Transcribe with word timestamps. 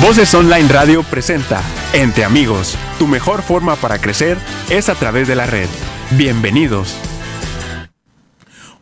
Voces 0.00 0.32
Online 0.34 0.66
Radio 0.66 1.02
presenta 1.02 1.62
Entre 1.92 2.24
Amigos. 2.24 2.74
Tu 2.98 3.06
mejor 3.06 3.42
forma 3.42 3.76
para 3.76 4.00
crecer 4.00 4.38
es 4.70 4.88
a 4.88 4.94
través 4.94 5.28
de 5.28 5.36
la 5.36 5.44
red. 5.44 5.68
Bienvenidos. 6.16 6.96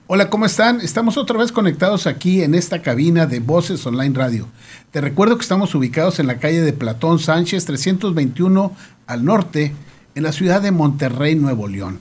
Hola, 0.06 0.30
¿cómo 0.30 0.46
están? 0.46 0.80
Estamos 0.80 1.16
otra 1.16 1.36
vez 1.36 1.50
conectados 1.50 2.06
aquí 2.06 2.44
en 2.44 2.54
esta 2.54 2.82
cabina 2.82 3.26
de 3.26 3.40
Voces 3.40 3.84
Online 3.84 4.14
Radio. 4.14 4.46
Te 4.92 5.00
recuerdo 5.00 5.36
que 5.36 5.42
estamos 5.42 5.74
ubicados 5.74 6.20
en 6.20 6.28
la 6.28 6.38
calle 6.38 6.60
de 6.60 6.72
Platón 6.72 7.18
Sánchez 7.18 7.64
321 7.64 8.72
al 9.08 9.24
norte, 9.24 9.74
en 10.14 10.22
la 10.22 10.30
ciudad 10.30 10.62
de 10.62 10.70
Monterrey, 10.70 11.34
Nuevo 11.34 11.66
León. 11.66 11.98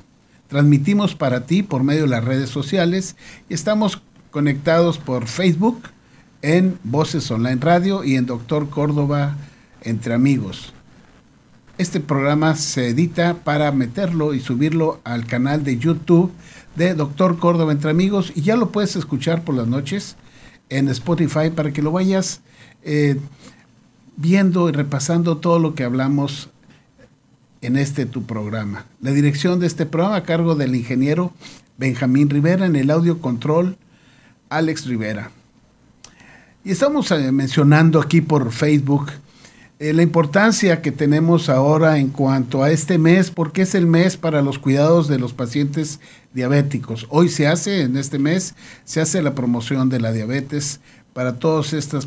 Transmitimos 0.48 1.16
para 1.16 1.48
ti 1.48 1.64
por 1.64 1.84
medio 1.84 2.04
de 2.04 2.10
las 2.10 2.24
redes 2.24 2.52
sociales 2.52 3.16
y 3.50 3.56
estamos 3.56 4.00
conectados 4.30 5.00
por 5.00 5.26
Facebook, 5.26 5.82
en 6.42 6.78
Voces 6.84 7.30
Online 7.32 7.60
Radio 7.60 8.04
y 8.04 8.16
en 8.16 8.26
Doctor 8.26 8.70
Córdoba 8.70 9.36
Entre 9.82 10.14
Amigos. 10.14 10.74
Este 11.78 12.00
programa 12.00 12.56
se 12.56 12.90
edita 12.90 13.36
para 13.44 13.72
meterlo 13.72 14.34
y 14.34 14.40
subirlo 14.40 15.00
al 15.04 15.26
canal 15.26 15.64
de 15.64 15.78
YouTube 15.78 16.32
de 16.76 16.94
Doctor 16.94 17.38
Córdoba 17.38 17.72
Entre 17.72 17.92
Amigos 17.92 18.32
y 18.36 18.42
ya 18.42 18.56
lo 18.56 18.72
puedes 18.72 18.96
escuchar 18.96 19.44
por 19.44 19.56
las 19.56 19.68
noches 19.68 20.16
en 20.70 20.90
Spotify 20.90 21.50
para 21.56 21.72
que 21.72 21.82
lo 21.82 21.92
vayas 21.92 22.42
eh, 22.84 23.20
viendo 24.16 24.70
y 24.70 24.72
repasando 24.72 25.38
todo 25.38 25.60
lo 25.60 25.76
que 25.76 25.84
hablamos 25.84 26.50
en 27.62 27.78
este 27.78 28.06
tu 28.06 28.24
programa. 28.24 28.86
La 29.02 29.12
dirección 29.12 29.60
de 29.60 29.68
este 29.68 29.86
programa 29.86 30.18
a 30.18 30.24
cargo 30.24 30.56
del 30.56 30.76
ingeniero 30.76 31.34
Benjamín 31.78 32.30
Rivera 32.30 32.66
en 32.66 32.76
el 32.76 32.90
audio 32.90 33.20
control 33.20 33.78
Alex 34.50 34.86
Rivera. 34.88 35.32
Y 36.68 36.72
estamos 36.72 37.10
eh, 37.12 37.32
mencionando 37.32 38.02
aquí 38.02 38.20
por 38.20 38.52
Facebook 38.52 39.06
eh, 39.80 39.94
la 39.94 40.04
importancia 40.04 40.82
que 40.82 40.92
tenemos 40.92 41.48
ahora 41.48 41.98
en 41.98 42.10
cuanto 42.10 42.62
a 42.62 42.72
este 42.72 42.98
mes, 42.98 43.32
porque 43.32 43.62
es 43.62 43.74
el 43.74 43.86
mes 43.86 44.18
para 44.18 44.42
los 44.42 44.60
cuidados 44.60 45.08
de 45.08 45.18
los 45.18 45.32
pacientes 45.32 46.02
diabéticos. 46.34 47.08
Hoy 47.08 47.30
se 47.30 47.48
hace, 47.48 47.84
en 47.84 47.96
este 47.96 48.20
mes, 48.20 48.54
se 48.84 49.00
hace 49.00 49.22
la 49.22 49.34
promoción 49.34 49.88
de 49.88 50.02
la 50.02 50.12
diabetes 50.12 50.82
para 51.14 51.40
todos 51.40 51.72
estos, 51.72 52.06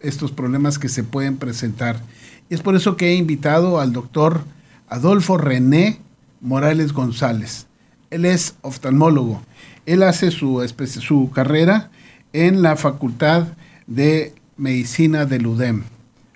estos 0.00 0.32
problemas 0.32 0.78
que 0.78 0.88
se 0.88 1.04
pueden 1.04 1.36
presentar. 1.36 2.00
Y 2.48 2.54
es 2.54 2.62
por 2.62 2.76
eso 2.76 2.96
que 2.96 3.10
he 3.10 3.16
invitado 3.16 3.80
al 3.80 3.92
doctor 3.92 4.44
Adolfo 4.88 5.36
René 5.36 6.00
Morales 6.40 6.94
González. 6.94 7.66
Él 8.08 8.24
es 8.24 8.54
oftalmólogo. 8.62 9.42
Él 9.84 10.02
hace 10.04 10.30
su, 10.30 10.66
su 10.86 11.30
carrera 11.34 11.90
en 12.32 12.62
la 12.62 12.76
Facultad 12.76 13.48
de 13.90 14.32
Medicina 14.56 15.26
del 15.26 15.46
UDEM. 15.46 15.82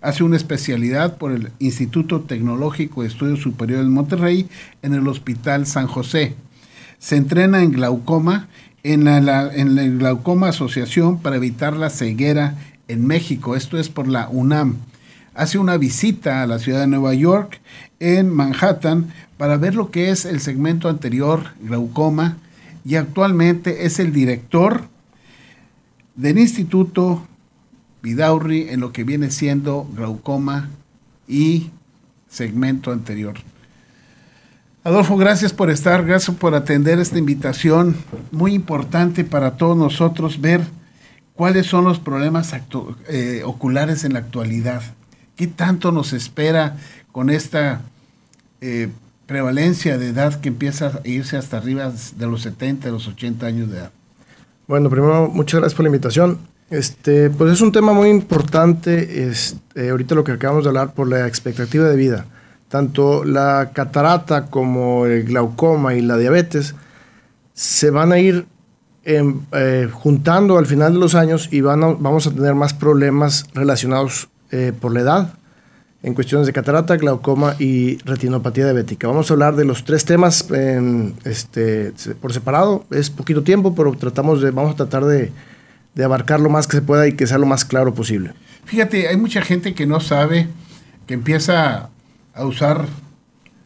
Hace 0.02 0.24
una 0.24 0.36
especialidad 0.36 1.16
por 1.16 1.32
el 1.32 1.50
Instituto 1.60 2.20
Tecnológico 2.20 3.00
de 3.00 3.08
Estudios 3.08 3.40
Superiores 3.40 3.86
de 3.86 3.90
Monterrey 3.90 4.48
en 4.82 4.92
el 4.92 5.06
Hospital 5.08 5.66
San 5.66 5.86
José. 5.86 6.34
Se 6.98 7.16
entrena 7.16 7.62
en 7.62 7.72
glaucoma 7.72 8.48
en 8.82 9.04
la, 9.04 9.54
en 9.54 9.76
la 9.76 9.84
Glaucoma 9.84 10.48
Asociación 10.48 11.20
para 11.20 11.36
evitar 11.36 11.74
la 11.74 11.88
ceguera 11.88 12.58
en 12.88 13.06
México. 13.06 13.56
Esto 13.56 13.78
es 13.78 13.88
por 13.88 14.08
la 14.08 14.28
UNAM. 14.28 14.76
Hace 15.34 15.58
una 15.58 15.78
visita 15.78 16.42
a 16.42 16.46
la 16.46 16.58
ciudad 16.58 16.80
de 16.80 16.86
Nueva 16.88 17.14
York 17.14 17.60
en 17.98 18.28
Manhattan 18.30 19.12
para 19.38 19.56
ver 19.56 19.74
lo 19.74 19.90
que 19.90 20.10
es 20.10 20.26
el 20.26 20.40
segmento 20.40 20.88
anterior, 20.88 21.52
glaucoma, 21.62 22.36
y 22.84 22.96
actualmente 22.96 23.86
es 23.86 23.98
el 24.00 24.12
director 24.12 24.88
del 26.14 26.38
Instituto 26.38 27.26
Vidaurri 28.04 28.68
en 28.68 28.80
lo 28.80 28.92
que 28.92 29.02
viene 29.02 29.30
siendo 29.30 29.88
glaucoma 29.96 30.68
y 31.26 31.70
segmento 32.28 32.92
anterior. 32.92 33.36
Adolfo, 34.84 35.16
gracias 35.16 35.54
por 35.54 35.70
estar, 35.70 36.04
gracias 36.04 36.36
por 36.36 36.54
atender 36.54 36.98
esta 36.98 37.16
invitación. 37.16 37.96
Muy 38.30 38.52
importante 38.52 39.24
para 39.24 39.56
todos 39.56 39.74
nosotros 39.74 40.38
ver 40.38 40.60
cuáles 41.32 41.64
son 41.64 41.84
los 41.84 41.98
problemas 41.98 42.54
eh, 43.08 43.40
oculares 43.42 44.04
en 44.04 44.12
la 44.12 44.18
actualidad. 44.18 44.82
¿Qué 45.34 45.46
tanto 45.46 45.90
nos 45.90 46.12
espera 46.12 46.76
con 47.10 47.30
esta 47.30 47.80
eh, 48.60 48.90
prevalencia 49.26 49.96
de 49.96 50.08
edad 50.08 50.38
que 50.42 50.48
empieza 50.48 51.00
a 51.02 51.08
irse 51.08 51.38
hasta 51.38 51.56
arriba 51.56 51.90
de 51.90 52.26
los 52.26 52.42
70, 52.42 52.84
de 52.84 52.92
los 52.92 53.08
80 53.08 53.46
años 53.46 53.70
de 53.70 53.78
edad? 53.78 53.92
Bueno, 54.66 54.90
primero, 54.90 55.30
muchas 55.30 55.60
gracias 55.60 55.74
por 55.74 55.84
la 55.84 55.88
invitación. 55.88 56.53
Este, 56.70 57.30
pues 57.30 57.52
es 57.52 57.60
un 57.60 57.72
tema 57.72 57.92
muy 57.92 58.08
importante, 58.08 59.28
este, 59.28 59.90
ahorita 59.90 60.14
lo 60.14 60.24
que 60.24 60.32
acabamos 60.32 60.64
de 60.64 60.70
hablar, 60.70 60.94
por 60.94 61.08
la 61.08 61.26
expectativa 61.26 61.84
de 61.86 61.96
vida. 61.96 62.26
Tanto 62.68 63.24
la 63.24 63.70
catarata 63.72 64.46
como 64.46 65.06
el 65.06 65.24
glaucoma 65.24 65.94
y 65.94 66.00
la 66.00 66.16
diabetes 66.16 66.74
se 67.52 67.90
van 67.90 68.12
a 68.12 68.18
ir 68.18 68.46
em, 69.04 69.42
eh, 69.52 69.88
juntando 69.92 70.58
al 70.58 70.66
final 70.66 70.94
de 70.94 70.98
los 70.98 71.14
años 71.14 71.48
y 71.52 71.60
van 71.60 71.80
vamos 72.02 72.26
a 72.26 72.32
tener 72.32 72.54
más 72.54 72.72
problemas 72.74 73.46
relacionados 73.54 74.28
eh, 74.50 74.72
por 74.78 74.92
la 74.92 75.00
edad 75.00 75.34
en 76.04 76.12
cuestiones 76.12 76.46
de 76.46 76.52
catarata, 76.52 76.96
glaucoma 76.96 77.56
y 77.58 77.96
retinopatía 78.04 78.64
diabética. 78.64 79.08
Vamos 79.08 79.30
a 79.30 79.34
hablar 79.34 79.56
de 79.56 79.64
los 79.64 79.84
tres 79.84 80.04
temas 80.04 80.46
este, 81.24 81.94
por 82.20 82.32
separado. 82.32 82.84
Es 82.90 83.08
poquito 83.08 83.42
tiempo, 83.42 83.74
pero 83.74 83.90
tratamos 83.94 84.42
de, 84.42 84.50
vamos 84.50 84.74
a 84.74 84.76
tratar 84.76 85.06
de 85.06 85.32
de 85.94 86.04
abarcar 86.04 86.40
lo 86.40 86.50
más 86.50 86.66
que 86.66 86.78
se 86.78 86.82
pueda 86.82 87.06
y 87.06 87.12
que 87.12 87.26
sea 87.26 87.38
lo 87.38 87.46
más 87.46 87.64
claro 87.64 87.94
posible. 87.94 88.32
Fíjate, 88.64 89.08
hay 89.08 89.16
mucha 89.16 89.42
gente 89.42 89.74
que 89.74 89.86
no 89.86 90.00
sabe, 90.00 90.48
que 91.06 91.14
empieza 91.14 91.90
a 92.34 92.44
usar 92.44 92.86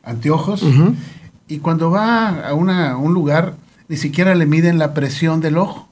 anteojos 0.02 0.64
y 1.46 1.58
cuando 1.58 1.90
va 1.90 2.48
a, 2.48 2.54
una, 2.54 2.96
un 2.96 3.14
lugar 3.14 3.54
ni 3.88 3.96
siquiera 3.96 4.34
le 4.34 4.46
miden 4.46 4.78
la 4.78 4.92
presión 4.94 5.40
del 5.40 5.56
ojo. 5.56 5.88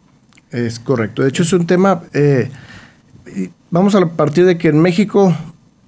Es 0.50 0.78
correcto. 0.78 1.22
De 1.22 1.28
hecho, 1.28 1.42
es 1.42 1.52
un 1.52 1.66
tema, 1.66 2.02
eh, 2.12 2.50
vamos 3.70 3.94
a 3.94 4.06
partir 4.06 4.44
de 4.44 4.58
que 4.58 4.68
en 4.68 4.80
México 4.80 5.34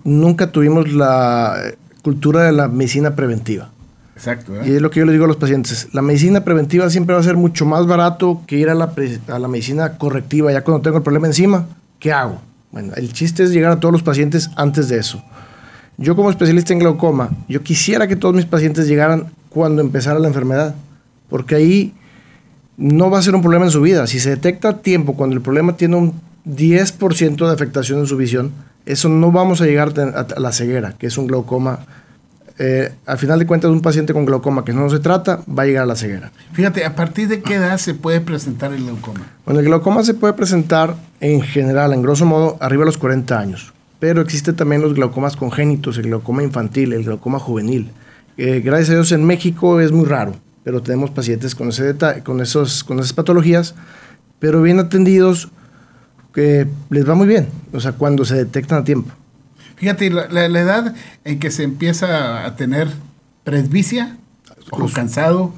nunca 0.05 0.51
tuvimos 0.51 0.93
la 0.93 1.75
cultura 2.03 2.45
de 2.45 2.53
la 2.53 2.69
medicina 2.69 3.15
preventiva. 3.15 3.71
Exacto. 4.19 4.53
Y 4.67 4.73
es 4.73 4.83
lo 4.83 4.91
que 4.91 4.99
yo 4.99 5.07
les 5.07 5.13
digo 5.13 5.27
a 5.27 5.29
los 5.29 5.37
pacientes. 5.37 5.89
La 5.93 6.03
medicina 6.03 6.43
preventiva 6.43 6.91
siempre 6.91 7.15
va 7.15 7.21
a 7.21 7.23
ser 7.23 7.37
mucho 7.37 7.65
más 7.65 7.87
barato 7.87 8.43
que 8.49 8.57
ir 8.57 8.69
a 8.69 8.75
la, 8.75 8.93
a 9.29 9.39
la 9.39 9.47
medicina 9.47 9.97
correctiva. 9.97 10.51
Ya 10.51 10.65
cuando 10.65 10.83
tengo 10.83 10.97
el 10.97 11.05
problema 11.05 11.29
encima, 11.29 11.69
¿qué 12.01 12.13
hago? 12.13 12.41
Bueno, 12.73 12.95
el 12.97 13.13
chiste 13.13 13.45
es 13.45 13.51
llegar 13.51 13.71
a 13.71 13.79
todos 13.79 13.93
los 13.93 14.03
pacientes 14.03 14.51
antes 14.57 14.89
de 14.89 14.99
eso. 14.99 15.23
Yo 15.99 16.17
como 16.17 16.31
especialista 16.31 16.73
en 16.73 16.81
glaucoma, 16.81 17.31
yo 17.49 17.63
quisiera 17.63 18.09
que 18.09 18.17
todos 18.17 18.35
mis 18.35 18.45
pacientes 18.45 18.89
llegaran 18.89 19.27
cuando 19.51 19.83
empezara 19.83 20.19
la 20.19 20.27
enfermedad, 20.27 20.75
porque 21.29 21.55
ahí 21.55 21.95
no 22.77 23.11
va 23.11 23.21
a 23.21 23.23
ser 23.23 23.37
un 23.37 23.41
problema 23.41 23.67
en 23.67 23.71
su 23.71 23.81
vida. 23.81 24.05
Si 24.09 24.19
se 24.19 24.31
detecta 24.31 24.71
a 24.71 24.79
tiempo, 24.79 25.15
cuando 25.15 25.37
el 25.37 25.43
problema 25.43 25.77
tiene 25.77 25.95
un 25.95 26.15
10% 26.45 27.47
de 27.47 27.53
afectación 27.53 28.01
en 28.01 28.07
su 28.07 28.17
visión, 28.17 28.51
eso 28.85 29.09
no 29.09 29.31
vamos 29.31 29.61
a 29.61 29.67
llegar 29.67 29.93
a 29.97 30.41
la 30.41 30.51
ceguera, 30.51 30.95
que 30.99 31.07
es 31.07 31.17
un 31.19 31.29
glaucoma 31.29 31.81
eh, 32.59 32.93
al 33.07 33.19
final 33.19 33.39
de 33.39 33.47
cuentas, 33.47 33.71
un 33.71 33.81
paciente 33.81 34.13
con 34.13 34.25
glaucoma 34.25 34.65
que 34.65 34.73
no 34.73 34.91
se 34.91 34.99
trata 34.99 35.41
va 35.49 35.63
a 35.63 35.67
llegar 35.67 35.85
a 35.85 35.87
la 35.87 35.97
ceguera. 35.97 36.33
Fíjate, 36.53 36.85
¿a 36.85 36.97
partir 36.97 37.29
de 37.29 37.41
qué 37.41 37.55
edad 37.55 37.79
se 37.79 37.95
puede 37.95 38.21
presentar 38.21 38.73
el 38.73 38.83
glaucoma? 38.83 39.21
Bueno, 39.45 39.61
el 39.61 39.67
glaucoma 39.67 40.03
se 40.03 40.15
puede 40.15 40.33
presentar 40.33 40.97
en 41.21 41.41
general, 41.41 41.93
en 41.93 42.03
grosso 42.03 42.27
modo, 42.27 42.57
arriba 42.61 42.83
de 42.83 42.87
los 42.87 42.99
40 42.99 43.39
años. 43.39 43.73
Pero 44.01 44.21
existe 44.21 44.53
también 44.53 44.83
los 44.83 44.95
glaucomas 44.95 45.37
congénitos, 45.37 45.99
el 45.99 46.05
glaucoma 46.05 46.43
infantil, 46.43 46.93
el 46.93 47.05
glaucoma 47.05 47.39
juvenil. 47.39 47.91
Eh, 48.37 48.61
gracias 48.65 48.91
a 48.91 48.95
Dios 48.95 49.13
en 49.13 49.25
México 49.25 49.81
es 49.81 49.93
muy 49.93 50.07
raro, 50.07 50.33
pero 50.65 50.83
tenemos 50.83 51.11
pacientes 51.11 51.55
con, 51.55 51.69
ese 51.69 51.95
con, 52.25 52.41
esos, 52.41 52.83
con 52.83 52.99
esas 52.99 53.13
patologías, 53.13 53.75
pero 54.39 54.63
bien 54.63 54.79
atendidos, 54.79 55.49
que 56.33 56.67
les 56.91 57.09
va 57.09 57.15
muy 57.15 57.27
bien, 57.27 57.49
o 57.73 57.81
sea, 57.81 57.93
cuando 57.93 58.25
se 58.25 58.37
detectan 58.37 58.83
a 58.83 58.85
tiempo. 58.85 59.13
Fíjate, 59.79 60.11
la, 60.11 60.45
edad 60.45 60.95
en 61.25 61.39
que 61.39 61.51
se 61.51 61.63
empieza 61.63 62.45
a 62.45 62.57
tener 62.57 62.89
presbicia, 63.45 64.17
ojo 64.71 64.89
cansado, 64.93 65.55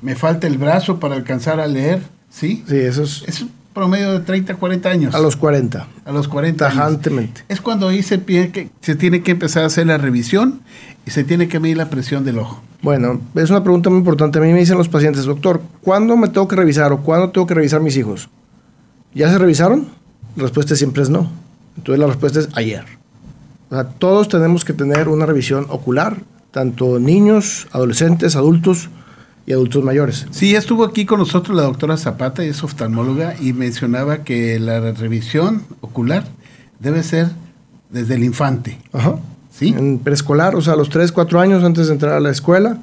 me 0.00 0.14
falta 0.14 0.46
el 0.46 0.58
brazo 0.58 0.98
para 1.00 1.14
alcanzar 1.14 1.60
a 1.60 1.66
leer, 1.66 2.02
¿sí? 2.30 2.64
Sí, 2.66 2.76
eso 2.76 3.02
es... 3.02 3.24
Es 3.26 3.42
un 3.42 3.50
promedio 3.78 4.12
de 4.12 4.20
30, 4.20 4.56
40 4.56 4.88
años. 4.88 5.14
A 5.14 5.20
los 5.20 5.36
40. 5.36 5.86
A 6.04 6.12
los 6.12 6.26
40 6.26 6.68
Tajantemente. 6.68 7.44
Es 7.48 7.60
cuando 7.60 7.88
ahí 7.88 8.02
se, 8.02 8.20
que, 8.24 8.70
se 8.80 8.96
tiene 8.96 9.22
que 9.22 9.30
empezar 9.30 9.62
a 9.62 9.66
hacer 9.66 9.86
la 9.86 9.98
revisión 9.98 10.62
y 11.06 11.10
se 11.10 11.22
tiene 11.22 11.48
que 11.48 11.60
medir 11.60 11.76
la 11.76 11.88
presión 11.88 12.24
del 12.24 12.38
ojo. 12.38 12.60
Bueno, 12.82 13.20
es 13.34 13.50
una 13.50 13.62
pregunta 13.62 13.88
muy 13.88 14.00
importante. 14.00 14.38
A 14.38 14.42
mí 14.42 14.52
me 14.52 14.58
dicen 14.58 14.78
los 14.78 14.88
pacientes, 14.88 15.24
doctor, 15.24 15.62
¿cuándo 15.82 16.16
me 16.16 16.28
tengo 16.28 16.48
que 16.48 16.56
revisar 16.56 16.92
o 16.92 17.02
cuándo 17.02 17.30
tengo 17.30 17.46
que 17.46 17.54
revisar 17.54 17.80
mis 17.80 17.96
hijos? 17.96 18.28
¿Ya 19.14 19.30
se 19.30 19.38
revisaron? 19.38 19.88
La 20.36 20.42
respuesta 20.42 20.74
siempre 20.74 21.02
es 21.02 21.10
no. 21.10 21.30
Entonces 21.76 22.00
la 22.00 22.06
respuesta 22.06 22.40
es 22.40 22.48
ayer. 22.54 22.97
O 23.70 23.74
sea, 23.74 23.84
todos 23.84 24.28
tenemos 24.28 24.64
que 24.64 24.72
tener 24.72 25.08
una 25.08 25.26
revisión 25.26 25.66
ocular, 25.68 26.18
tanto 26.50 26.98
niños, 26.98 27.68
adolescentes, 27.72 28.34
adultos 28.36 28.88
y 29.46 29.52
adultos 29.52 29.84
mayores. 29.84 30.26
Sí, 30.30 30.54
estuvo 30.54 30.84
aquí 30.84 31.04
con 31.04 31.18
nosotros 31.18 31.56
la 31.56 31.64
doctora 31.64 31.96
Zapata, 31.96 32.44
y 32.44 32.48
es 32.48 32.64
oftalmóloga, 32.64 33.34
y 33.40 33.52
mencionaba 33.52 34.18
que 34.24 34.58
la 34.58 34.80
revisión 34.92 35.62
ocular 35.80 36.24
debe 36.78 37.02
ser 37.02 37.28
desde 37.90 38.14
el 38.14 38.24
infante. 38.24 38.78
Ajá. 38.92 39.16
¿Sí? 39.50 39.74
En 39.76 39.98
preescolar, 39.98 40.54
o 40.54 40.60
sea, 40.60 40.74
a 40.74 40.76
los 40.76 40.88
3, 40.88 41.10
4 41.12 41.40
años 41.40 41.64
antes 41.64 41.88
de 41.88 41.92
entrar 41.92 42.14
a 42.14 42.20
la 42.20 42.30
escuela. 42.30 42.78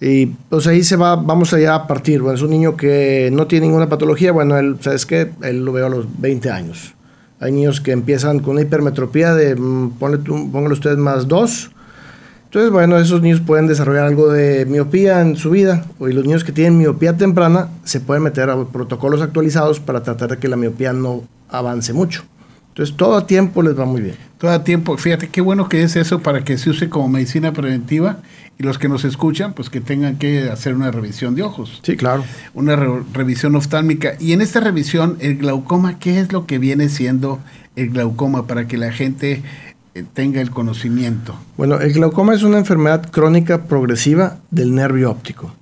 Y 0.00 0.26
pues 0.26 0.66
ahí 0.66 0.82
se 0.82 0.96
va, 0.96 1.14
vamos 1.14 1.52
allá 1.52 1.74
a 1.76 1.86
partir. 1.86 2.22
Bueno, 2.22 2.34
es 2.34 2.42
un 2.42 2.50
niño 2.50 2.76
que 2.76 3.30
no 3.32 3.46
tiene 3.46 3.66
ninguna 3.66 3.88
patología. 3.88 4.32
Bueno, 4.32 4.56
él, 4.58 4.76
¿sabes 4.80 5.06
qué? 5.06 5.30
Él 5.42 5.64
lo 5.64 5.72
veo 5.72 5.86
a 5.86 5.90
los 5.90 6.06
20 6.20 6.50
años. 6.50 6.94
Hay 7.42 7.52
niños 7.52 7.80
que 7.80 7.92
empiezan 7.92 8.38
con 8.38 8.52
una 8.52 8.62
hipermetropía 8.62 9.34
de, 9.34 9.56
mm, 9.56 9.98
póngale 9.98 10.72
ustedes 10.72 10.96
más 10.96 11.28
2 11.28 11.70
entonces, 12.52 12.70
bueno, 12.70 12.98
esos 12.98 13.22
niños 13.22 13.40
pueden 13.40 13.66
desarrollar 13.66 14.04
algo 14.04 14.30
de 14.30 14.66
miopía 14.66 15.22
en 15.22 15.36
su 15.36 15.48
vida, 15.48 15.86
y 15.98 16.12
los 16.12 16.22
niños 16.22 16.44
que 16.44 16.52
tienen 16.52 16.76
miopía 16.76 17.16
temprana 17.16 17.70
se 17.82 17.98
pueden 17.98 18.24
meter 18.24 18.50
a 18.50 18.62
protocolos 18.66 19.22
actualizados 19.22 19.80
para 19.80 20.02
tratar 20.02 20.28
de 20.28 20.36
que 20.36 20.48
la 20.48 20.56
miopía 20.56 20.92
no 20.92 21.22
avance 21.48 21.94
mucho. 21.94 22.24
Entonces, 22.72 22.96
todo 22.96 23.16
a 23.16 23.26
tiempo 23.26 23.62
les 23.62 23.78
va 23.78 23.84
muy 23.84 24.00
bien. 24.00 24.16
Todo 24.38 24.50
a 24.50 24.64
tiempo. 24.64 24.96
Fíjate 24.96 25.28
qué 25.28 25.40
bueno 25.40 25.68
que 25.68 25.82
es 25.82 25.94
eso 25.94 26.20
para 26.20 26.42
que 26.42 26.56
se 26.56 26.70
use 26.70 26.88
como 26.88 27.08
medicina 27.08 27.52
preventiva 27.52 28.18
y 28.58 28.62
los 28.62 28.78
que 28.78 28.88
nos 28.88 29.04
escuchan, 29.04 29.52
pues 29.52 29.68
que 29.68 29.80
tengan 29.80 30.16
que 30.16 30.48
hacer 30.48 30.74
una 30.74 30.90
revisión 30.90 31.34
de 31.34 31.42
ojos. 31.42 31.80
Sí, 31.82 31.96
claro. 31.96 32.24
Una 32.54 32.76
revisión 32.76 33.54
oftálmica. 33.56 34.14
Y 34.18 34.32
en 34.32 34.40
esta 34.40 34.60
revisión, 34.60 35.18
el 35.20 35.36
glaucoma, 35.36 35.98
¿qué 35.98 36.18
es 36.18 36.32
lo 36.32 36.46
que 36.46 36.58
viene 36.58 36.88
siendo 36.88 37.40
el 37.76 37.90
glaucoma 37.90 38.46
para 38.46 38.66
que 38.66 38.76
la 38.76 38.92
gente 38.92 39.42
eh, 39.94 40.04
tenga 40.12 40.40
el 40.40 40.50
conocimiento. 40.50 41.34
Bueno, 41.56 41.78
el 41.80 41.92
glaucoma 41.92 42.34
es 42.34 42.42
una 42.42 42.58
enfermedad 42.58 43.10
crónica 43.10 43.64
progresiva 43.64 44.38
del 44.50 44.74
nervio 44.74 45.10
óptico. 45.10 45.54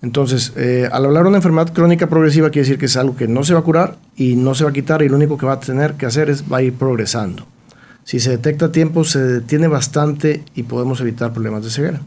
Entonces, 0.00 0.52
eh, 0.56 0.88
al 0.90 1.06
hablar 1.06 1.24
de 1.24 1.28
una 1.30 1.38
enfermedad 1.38 1.72
crónica 1.72 2.06
progresiva 2.06 2.50
quiere 2.50 2.66
decir 2.66 2.78
que 2.78 2.86
es 2.86 2.96
algo 2.96 3.16
que 3.16 3.26
no 3.26 3.42
se 3.42 3.54
va 3.54 3.60
a 3.60 3.64
curar 3.64 3.96
y 4.16 4.36
no 4.36 4.54
se 4.54 4.64
va 4.64 4.70
a 4.70 4.72
quitar 4.72 5.02
y 5.02 5.08
lo 5.08 5.16
único 5.16 5.36
que 5.36 5.46
va 5.46 5.54
a 5.54 5.60
tener 5.60 5.94
que 5.94 6.06
hacer 6.06 6.30
es 6.30 6.44
va 6.50 6.58
a 6.58 6.62
ir 6.62 6.74
progresando. 6.74 7.46
Si 8.04 8.20
se 8.20 8.30
detecta 8.30 8.66
a 8.66 8.72
tiempo, 8.72 9.04
se 9.04 9.18
detiene 9.18 9.66
bastante 9.68 10.44
y 10.54 10.62
podemos 10.62 11.00
evitar 11.00 11.32
problemas 11.32 11.64
de 11.64 11.70
ceguera. 11.70 12.00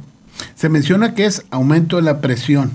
Se 0.55 0.69
menciona 0.69 1.13
que 1.13 1.25
es 1.25 1.45
aumento 1.51 1.97
de 1.97 2.03
la 2.03 2.21
presión. 2.21 2.71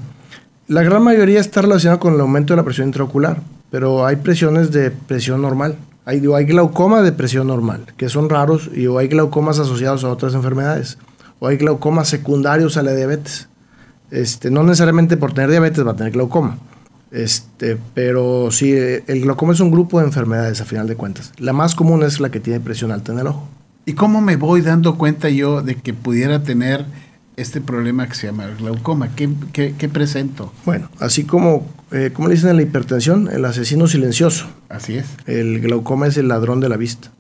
La 0.69 0.83
gran 0.83 1.03
mayoría 1.03 1.41
está 1.41 1.63
relacionada 1.63 1.99
con 1.99 2.15
el 2.15 2.21
aumento 2.21 2.53
de 2.53 2.59
la 2.59 2.65
presión 2.65 2.89
intraocular, 2.89 3.41
pero 3.71 4.07
hay 4.07 4.17
presiones 4.17 4.71
de 4.71 4.91
presión 4.91 5.43
normal. 5.43 5.77
Hay, 6.05 6.23
hay 6.33 6.45
glaucoma 6.45 7.03
de 7.03 7.13
presión 7.13 7.49
normal, 7.49 7.87
que 7.97 8.09
son 8.09 8.29
raros, 8.29 8.71
y 8.73 8.87
o 8.87 8.99
hay 8.99 9.09
glaucomas 9.09 9.59
asociados 9.59 10.05
a 10.05 10.11
otras 10.11 10.35
enfermedades, 10.35 10.99
o 11.41 11.49
hay 11.49 11.57
glaucomas 11.57 12.09
secundarios 12.09 12.77
a 12.77 12.83
la 12.83 12.95
diabetes. 12.95 13.49
Este, 14.11 14.51
no 14.51 14.63
necesariamente 14.63 15.17
por 15.17 15.33
tener 15.33 15.51
diabetes 15.51 15.87
va 15.87 15.93
a 15.93 15.97
tener 15.97 16.13
glaucoma, 16.13 16.59
este, 17.11 17.79
pero 17.95 18.51
sí, 18.51 18.73
el 18.73 19.23
glaucoma 19.23 19.53
es 19.53 19.61
un 19.61 19.71
grupo 19.71 20.01
de 20.01 20.07
enfermedades 20.07 20.61
a 20.61 20.65
final 20.65 20.87
de 20.87 20.97
cuentas. 20.97 21.33
La 21.39 21.53
más 21.53 21.75
común 21.75 22.03
es 22.03 22.21
la 22.21 22.31
que 22.31 22.41
tiene 22.41 22.61
presión 22.61 22.93
alta 22.93 23.13
en 23.13 23.21
el 23.21 23.29
ojo. 23.29 23.49
¿Y 23.85 23.93
cómo 23.93 24.21
me 24.21 24.37
voy 24.37 24.63
dando 24.63 24.99
cuenta 24.99 25.31
yo 25.31 25.63
de 25.63 25.77
que 25.77 25.95
pudiera 25.95 26.43
tener 26.43 26.85
este 27.37 27.61
problema 27.61 28.09
que 28.09 28.17
se 28.17 28.27
llama 28.27 28.49
glaucoma? 28.49 29.11
¿Qué, 29.15 29.31
qué, 29.53 29.89
presento? 29.89 30.53
Bueno, 30.65 30.89
así 30.99 31.25
como, 31.25 31.69
eh, 31.93 32.11
como 32.13 32.29
le 32.29 32.35
dicen 32.35 32.51
en 32.51 32.57
la 32.57 32.63
hipertensión, 32.63 33.29
el 33.33 33.45
asesino 33.45 33.87
silencioso. 33.87 34.49
Así 34.69 34.97
es. 34.97 35.07
El 35.27 35.61
glaucoma 35.61 36.09
es 36.09 36.17
el 36.17 36.29
ladrón 36.29 36.59
de 36.59 36.69
la 36.69 36.77
vista, 36.77 37.13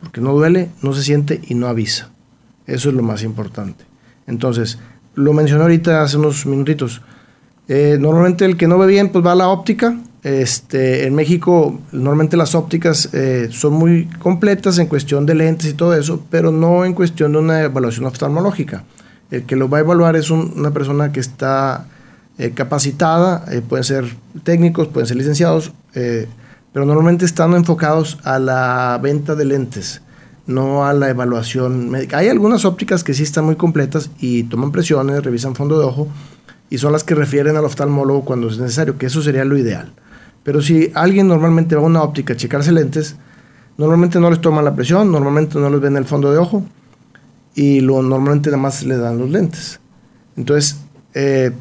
porque 0.00 0.20
no 0.20 0.34
duele, 0.34 0.68
no 0.82 0.92
se 0.92 1.02
siente 1.02 1.40
y 1.48 1.54
no 1.54 1.66
avisa. 1.68 2.10
Eso 2.66 2.90
es 2.90 2.94
lo 2.94 3.02
más 3.02 3.22
importante. 3.22 3.84
Entonces, 4.26 4.78
lo 5.14 5.32
mencioné 5.32 5.62
ahorita 5.62 6.02
hace 6.02 6.16
unos 6.16 6.46
minutitos. 6.46 7.02
Eh, 7.68 7.96
normalmente 8.00 8.44
el 8.44 8.56
que 8.56 8.66
no 8.66 8.78
ve 8.78 8.86
bien, 8.86 9.10
pues 9.10 9.24
va 9.24 9.32
a 9.32 9.36
la 9.36 9.48
óptica. 9.48 9.96
Este, 10.22 11.04
en 11.06 11.16
México, 11.16 11.80
normalmente 11.90 12.36
las 12.36 12.54
ópticas 12.54 13.08
eh, 13.12 13.48
son 13.50 13.72
muy 13.72 14.06
completas 14.20 14.78
en 14.78 14.86
cuestión 14.86 15.26
de 15.26 15.34
lentes 15.34 15.68
y 15.68 15.74
todo 15.74 15.96
eso, 15.96 16.22
pero 16.30 16.52
no 16.52 16.84
en 16.84 16.94
cuestión 16.94 17.32
de 17.32 17.38
una 17.38 17.62
evaluación 17.62 18.06
oftalmológica. 18.06 18.84
El 19.32 19.44
que 19.44 19.56
lo 19.56 19.68
va 19.68 19.78
a 19.78 19.80
evaluar 19.80 20.14
es 20.14 20.30
una 20.30 20.70
persona 20.70 21.10
que 21.10 21.18
está 21.18 21.86
eh, 22.38 22.52
capacitada, 22.52 23.44
eh, 23.50 23.62
pueden 23.66 23.82
ser 23.82 24.04
técnicos, 24.44 24.88
pueden 24.88 25.08
ser 25.08 25.16
licenciados, 25.16 25.72
pero 25.92 26.86
normalmente 26.86 27.24
están 27.24 27.52
enfocados 27.54 28.18
a 28.24 28.38
la 28.38 28.98
venta 29.02 29.34
de 29.34 29.44
lentes, 29.44 30.00
no 30.46 30.84
a 30.84 30.92
la 30.92 31.08
evaluación 31.08 31.90
médica. 31.90 32.18
Hay 32.18 32.28
algunas 32.28 32.64
ópticas 32.64 33.04
que 33.04 33.14
sí 33.14 33.22
están 33.22 33.44
muy 33.44 33.56
completas 33.56 34.10
y 34.18 34.44
toman 34.44 34.72
presiones, 34.72 35.22
revisan 35.22 35.54
fondo 35.54 35.78
de 35.78 35.86
ojo 35.86 36.08
y 36.70 36.78
son 36.78 36.92
las 36.92 37.04
que 37.04 37.14
refieren 37.14 37.56
al 37.56 37.64
oftalmólogo 37.64 38.24
cuando 38.24 38.48
es 38.48 38.58
necesario, 38.58 38.98
que 38.98 39.06
eso 39.06 39.22
sería 39.22 39.44
lo 39.44 39.56
ideal. 39.56 39.92
Pero 40.42 40.60
si 40.62 40.90
alguien 40.94 41.28
normalmente 41.28 41.76
va 41.76 41.82
a 41.82 41.84
una 41.84 42.02
óptica 42.02 42.34
a 42.34 42.36
checarse 42.36 42.72
lentes, 42.72 43.16
normalmente 43.76 44.18
no 44.18 44.30
les 44.30 44.40
toman 44.40 44.64
la 44.64 44.74
presión, 44.74 45.12
normalmente 45.12 45.58
no 45.58 45.70
les 45.70 45.80
ven 45.80 45.96
el 45.96 46.04
fondo 46.04 46.32
de 46.32 46.38
ojo 46.38 46.64
y 47.54 47.80
lo, 47.80 48.02
normalmente 48.02 48.50
nada 48.50 48.62
más 48.62 48.82
le 48.84 48.96
dan 48.96 49.18
los 49.18 49.30
lentes. 49.30 49.80
Entonces, 50.36 50.78
eh, 51.14 51.52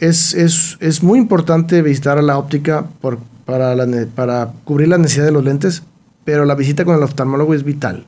es, 0.00 0.34
es, 0.34 0.76
es, 0.80 1.02
muy 1.02 1.18
importante 1.18 1.82
visitar 1.82 2.18
a 2.18 2.22
la 2.22 2.38
óptica 2.38 2.86
por, 3.00 3.18
para, 3.46 3.74
para 4.14 4.52
cubrir 4.64 4.88
la 4.88 4.98
necesidad 4.98 5.24
de 5.24 5.32
los 5.32 5.44
lentes, 5.44 5.82
pero 6.24 6.44
la 6.44 6.54
visita 6.54 6.84
con 6.84 6.94
el 6.94 7.02
oftalmólogo 7.02 7.54
es 7.54 7.64
vital. 7.64 8.06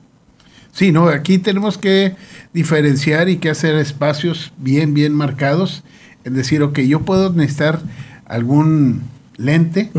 Sí, 0.72 0.92
no, 0.92 1.08
aquí 1.08 1.38
tenemos 1.38 1.78
que 1.78 2.14
diferenciar 2.52 3.28
y 3.28 3.38
que 3.38 3.50
hacer 3.50 3.74
espacios 3.76 4.52
bien, 4.58 4.94
bien 4.94 5.14
marcados. 5.14 5.84
Es 6.24 6.34
decir, 6.34 6.62
ok, 6.62 6.80
yo 6.80 7.00
puedo 7.00 7.32
necesitar 7.32 7.80
algún 8.26 9.02
lente, 9.36 9.90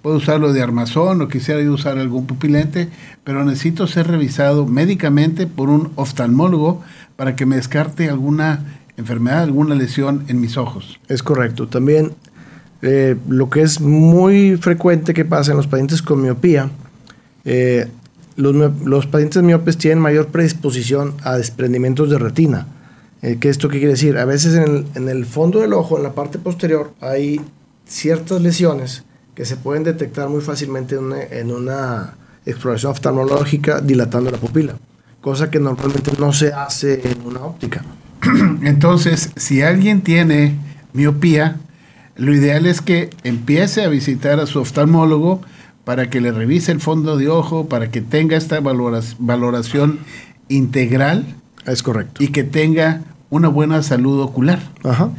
puedo 0.00 0.16
usarlo 0.16 0.52
de 0.52 0.62
armazón 0.62 1.20
o 1.22 1.28
quisiera 1.28 1.68
usar 1.70 1.98
algún 1.98 2.26
pupilente, 2.26 2.88
pero 3.22 3.44
necesito 3.44 3.86
ser 3.86 4.08
revisado 4.08 4.66
médicamente 4.66 5.46
por 5.46 5.68
un 5.68 5.92
oftalmólogo 5.94 6.82
para 7.16 7.36
que 7.36 7.46
me 7.46 7.56
descarte 7.56 8.08
alguna 8.08 8.64
enfermedad, 8.96 9.42
alguna 9.42 9.74
lesión 9.74 10.24
en 10.28 10.40
mis 10.40 10.56
ojos. 10.56 10.98
Es 11.08 11.22
correcto. 11.22 11.68
También 11.68 12.12
eh, 12.82 13.16
lo 13.28 13.48
que 13.48 13.62
es 13.62 13.80
muy 13.80 14.56
frecuente 14.56 15.14
que 15.14 15.24
pasa 15.24 15.52
en 15.52 15.56
los 15.56 15.68
pacientes 15.68 16.02
con 16.02 16.20
miopía, 16.20 16.70
eh, 17.44 17.88
los, 18.36 19.06
pacientes 19.06 19.42
miopes 19.42 19.78
tienen 19.78 19.98
mayor 19.98 20.28
predisposición 20.28 21.14
a 21.22 21.36
desprendimientos 21.36 22.10
de 22.10 22.18
retina. 22.18 22.66
Eh, 23.22 23.38
¿Qué 23.40 23.48
esto 23.48 23.68
qué 23.68 23.78
quiere 23.78 23.92
decir? 23.92 24.18
A 24.18 24.24
veces 24.24 24.54
en 24.54 24.62
el, 24.62 24.86
en 24.94 25.08
el 25.08 25.26
fondo 25.26 25.60
del 25.60 25.72
ojo, 25.72 25.96
en 25.96 26.02
la 26.02 26.12
parte 26.12 26.38
posterior, 26.38 26.92
hay 27.00 27.40
ciertas 27.86 28.40
lesiones 28.40 29.04
que 29.34 29.44
se 29.44 29.56
pueden 29.56 29.84
detectar 29.84 30.28
muy 30.28 30.40
fácilmente 30.40 30.96
en 30.96 31.52
una, 31.52 32.14
exploración 32.44 32.90
oftalmológica 32.90 33.80
dilatando 33.80 34.28
la 34.28 34.36
pupila, 34.36 34.74
cosa 35.20 35.48
que 35.48 35.60
normalmente 35.60 36.10
no 36.18 36.32
se 36.32 36.52
hace 36.52 37.08
en 37.08 37.24
una 37.24 37.40
óptica. 37.40 37.84
Entonces, 38.62 39.30
si 39.36 39.62
alguien 39.62 40.02
tiene 40.02 40.58
miopía, 40.92 41.58
lo 42.16 42.34
ideal 42.34 42.66
es 42.66 42.80
que 42.80 43.10
empiece 43.22 43.84
a 43.84 43.88
visitar 43.88 44.40
a 44.40 44.46
su 44.46 44.58
oftalmólogo 44.58 45.40
para 45.84 46.10
que 46.10 46.20
le 46.20 46.32
revise 46.32 46.72
el 46.72 46.80
fondo 46.80 47.16
de 47.16 47.28
ojo, 47.28 47.68
para 47.68 47.90
que 47.90 48.00
tenga 48.00 48.36
esta 48.36 48.60
valoración 48.60 49.98
integral. 50.48 51.26
Es 51.66 51.82
correcto. 51.82 52.22
Y 52.22 52.28
que 52.28 52.44
tenga 52.44 53.02
una 53.30 53.48
buena 53.48 53.82
salud 53.82 54.20
ocular. 54.20 54.60
Ajá. 54.84 55.10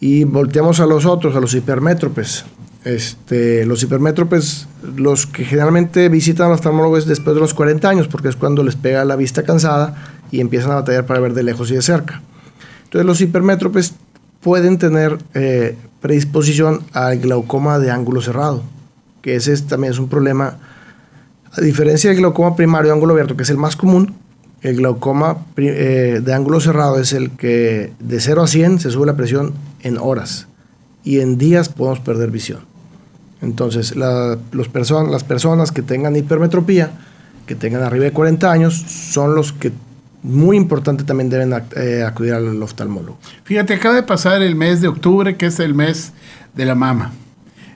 Y 0.00 0.24
volteamos 0.24 0.80
a 0.80 0.86
los 0.86 1.06
otros, 1.06 1.36
a 1.36 1.40
los 1.40 1.54
hipermétropes. 1.54 2.44
Este, 2.84 3.64
los 3.64 3.82
hipermétropes, 3.82 4.66
los 4.96 5.26
que 5.26 5.44
generalmente 5.44 6.08
visitan 6.08 6.46
a 6.46 6.50
los 6.50 6.58
oftalmólogos 6.58 7.06
después 7.06 7.34
de 7.34 7.40
los 7.40 7.54
40 7.54 7.88
años, 7.88 8.08
porque 8.08 8.28
es 8.28 8.34
cuando 8.34 8.64
les 8.64 8.74
pega 8.74 9.04
la 9.04 9.14
vista 9.14 9.44
cansada 9.44 9.94
y 10.32 10.40
empiezan 10.40 10.72
a 10.72 10.76
batallar 10.76 11.06
para 11.06 11.20
ver 11.20 11.34
de 11.34 11.44
lejos 11.44 11.70
y 11.70 11.74
de 11.74 11.82
cerca. 11.82 12.22
Entonces 12.84 13.06
los 13.06 13.20
hipermétropes 13.20 13.94
pueden 14.40 14.78
tener 14.78 15.18
eh, 15.34 15.76
predisposición 16.00 16.80
al 16.92 17.20
glaucoma 17.20 17.78
de 17.78 17.92
ángulo 17.92 18.20
cerrado, 18.20 18.62
que 19.22 19.36
ese 19.36 19.56
también 19.62 19.92
es 19.92 19.98
un 19.98 20.08
problema. 20.08 20.58
A 21.52 21.60
diferencia 21.60 22.10
del 22.10 22.18
glaucoma 22.18 22.56
primario 22.56 22.88
de 22.88 22.94
ángulo 22.94 23.14
abierto, 23.14 23.36
que 23.36 23.44
es 23.44 23.50
el 23.50 23.58
más 23.58 23.76
común, 23.76 24.14
el 24.62 24.76
glaucoma 24.76 25.38
eh, 25.56 26.20
de 26.22 26.34
ángulo 26.34 26.60
cerrado 26.60 26.98
es 26.98 27.12
el 27.12 27.30
que 27.30 27.92
de 27.98 28.20
0 28.20 28.42
a 28.42 28.46
100 28.46 28.80
se 28.80 28.90
sube 28.90 29.06
la 29.06 29.16
presión 29.16 29.52
en 29.82 29.98
horas 29.98 30.46
y 31.04 31.20
en 31.20 31.36
días 31.36 31.68
podemos 31.68 32.00
perder 32.00 32.30
visión. 32.30 32.60
Entonces, 33.40 33.96
los 33.96 34.70
las 35.10 35.24
personas 35.24 35.72
que 35.72 35.82
tengan 35.82 36.14
hipermetropía, 36.14 36.92
que 37.44 37.56
tengan 37.56 37.82
arriba 37.82 38.04
de 38.04 38.12
40 38.12 38.52
años, 38.52 38.74
son 38.74 39.34
los 39.34 39.52
que 39.52 39.72
muy 40.22 40.56
importante 40.56 41.02
también 41.02 41.28
deben 41.28 41.52
eh, 41.74 42.04
acudir 42.06 42.34
al 42.34 42.62
oftalmólogo. 42.62 43.18
Fíjate, 43.42 43.74
acaba 43.74 43.96
de 43.96 44.04
pasar 44.04 44.42
el 44.42 44.54
mes 44.54 44.80
de 44.80 44.86
octubre, 44.86 45.36
que 45.36 45.46
es 45.46 45.58
el 45.58 45.74
mes 45.74 46.12
de 46.54 46.64
la 46.64 46.76
mama, 46.76 47.12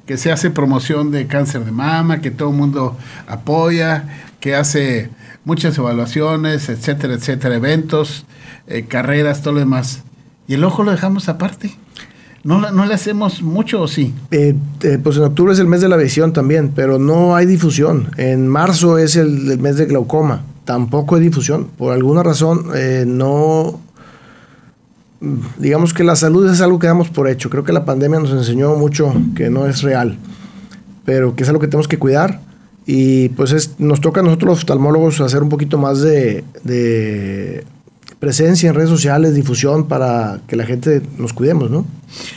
que 0.07 0.17
se 0.17 0.33
hace 0.33 0.51
promoción 0.51 1.11
de 1.11 1.27
cáncer 1.27 1.65
de 1.65 1.73
mama, 1.73 2.21
que 2.21 2.31
todo 2.31 2.51
el 2.51 2.57
mundo 2.57 2.97
apoya, 3.27 4.05
que 4.41 4.55
hace 4.55 5.11
muchas 5.45 5.77
evaluaciones, 5.79 6.69
etcétera, 6.69 7.15
etcétera, 7.15 7.57
eventos, 7.57 8.25
eh, 8.67 8.85
carreras, 8.85 9.43
todo 9.43 9.55
lo 9.55 9.61
demás. 9.61 10.03
Y 10.49 10.55
el 10.55 10.65
ojo 10.65 10.85
lo 10.85 10.93
dejamos 10.93 11.29
aparte. 11.29 11.77
¿No, 12.47 12.71
¿No 12.71 12.87
le 12.87 12.95
hacemos 12.95 13.43
mucho 13.43 13.83
o 13.83 13.89
sí? 13.89 14.15
Eh, 14.31 14.55
eh, 14.83 14.99
pues 15.03 15.17
en 15.17 15.25
octubre 15.25 15.53
es 15.53 15.59
el 15.59 15.67
mes 15.67 15.81
de 15.81 15.89
la 15.89 15.97
visión 15.97 16.33
también, 16.33 16.71
pero 16.77 16.97
no 17.01 17.35
hay 17.35 17.45
difusión. 17.45 18.11
En 18.19 18.47
marzo 18.47 18.99
es 18.99 19.17
el, 19.17 19.59
mes 19.59 19.77
de 19.79 19.87
glaucoma. 19.87 20.45
tampoco 20.65 21.17
hay 21.17 21.23
difusión. 21.23 21.67
Por 21.77 21.93
alguna 21.93 22.23
razón, 22.23 22.67
eh, 22.77 23.03
no. 23.05 23.81
Digamos 25.59 25.95
que 25.95 26.05
la 26.05 26.17
salud 26.17 26.51
es 26.51 26.61
algo 26.61 26.79
que 26.79 26.87
damos 26.87 27.09
por 27.09 27.29
hecho. 27.29 27.49
Creo 27.51 27.65
que 27.65 27.73
la 27.73 27.85
pandemia 27.85 28.21
nos 28.21 28.31
enseñó 28.31 28.75
mucho 28.77 29.15
que 29.35 29.51
no 29.51 29.67
es 29.67 29.83
real, 29.83 30.19
pero 31.05 31.35
que 31.35 31.43
es 31.43 31.49
algo 31.49 31.61
que 31.61 31.69
tenemos 31.69 31.89
que 31.89 31.99
cuidar. 31.99 32.41
Y 32.87 33.31
pues 33.31 33.53
es, 33.53 33.81
nos 33.81 34.01
toca 34.01 34.21
a 34.21 34.23
nosotros 34.23 34.49
los 34.51 34.59
oftalmólogos 34.61 35.21
hacer 35.21 35.43
un 35.43 35.49
poquito 35.49 35.79
más 35.79 36.01
de, 36.01 36.45
de 36.63 37.65
presencia 38.21 38.69
en 38.69 38.75
redes 38.75 38.91
sociales, 38.91 39.35
difusión 39.35 39.89
para 39.89 40.41
que 40.47 40.57
la 40.57 40.65
gente 40.65 41.03
nos 41.19 41.33
cuidemos, 41.33 41.71
¿no? 41.71 41.85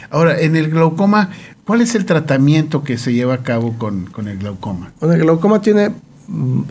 Ahora, 0.10 0.40
en 0.40 0.56
el 0.56 0.70
glaucoma, 0.70 1.30
¿cuál 1.66 1.82
es 1.82 1.94
el 1.96 2.06
tratamiento 2.06 2.84
que 2.84 2.98
se 2.98 3.14
lleva 3.14 3.36
a 3.36 3.44
cabo 3.44 3.78
con, 3.78 4.06
con 4.06 4.28
el 4.28 4.40
glaucoma? 4.40 4.92
Bueno, 5.00 5.14
el 5.14 5.22
glaucoma 5.22 5.62
tiene, 5.62 5.92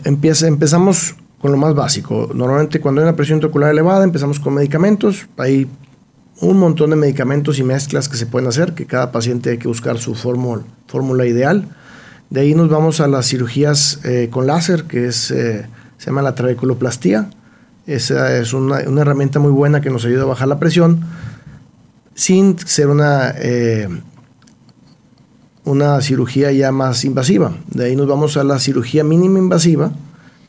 empieza, 0.03 0.47
empezamos 0.47 1.15
con 1.41 1.51
lo 1.51 1.57
más 1.57 1.73
básico. 1.73 2.29
Normalmente 2.33 2.79
cuando 2.79 3.01
hay 3.01 3.07
una 3.07 3.15
presión 3.15 3.43
ocular 3.43 3.71
elevada 3.71 4.03
empezamos 4.03 4.39
con 4.39 4.53
medicamentos. 4.53 5.27
Hay 5.37 5.67
un 6.41 6.57
montón 6.57 6.91
de 6.91 6.95
medicamentos 6.95 7.59
y 7.59 7.63
mezclas 7.63 8.07
que 8.07 8.17
se 8.17 8.25
pueden 8.25 8.47
hacer, 8.47 8.73
que 8.73 8.85
cada 8.85 9.11
paciente 9.11 9.51
hay 9.51 9.57
que 9.57 9.67
buscar 9.67 9.97
su 9.97 10.15
fórmula, 10.15 11.25
ideal. 11.25 11.67
De 12.29 12.41
ahí 12.41 12.53
nos 12.53 12.69
vamos 12.69 13.01
a 13.01 13.07
las 13.07 13.27
cirugías 13.27 13.99
eh, 14.03 14.29
con 14.31 14.47
láser, 14.47 14.83
que 14.83 15.07
es, 15.07 15.31
eh, 15.31 15.67
se 15.97 16.05
llama 16.05 16.21
la 16.21 16.35
trabeculoplastía. 16.35 17.29
Esa 17.87 18.37
es 18.37 18.53
una, 18.53 18.79
una, 18.87 19.01
herramienta 19.01 19.39
muy 19.39 19.51
buena 19.51 19.81
que 19.81 19.89
nos 19.89 20.05
ayuda 20.05 20.21
a 20.21 20.25
bajar 20.25 20.47
la 20.47 20.59
presión 20.59 21.03
sin 22.19 22.59
ser 22.59 22.87
una, 22.87 23.33
eh, 23.37 23.87
una 25.63 26.01
cirugía 26.01 26.51
ya 26.51 26.71
más 26.71 27.05
invasiva. 27.05 27.53
De 27.67 27.85
ahí 27.85 27.95
nos 27.95 28.07
vamos 28.07 28.35
a 28.35 28.43
la 28.43 28.59
cirugía 28.59 29.05
mínima 29.05 29.39
invasiva, 29.39 29.93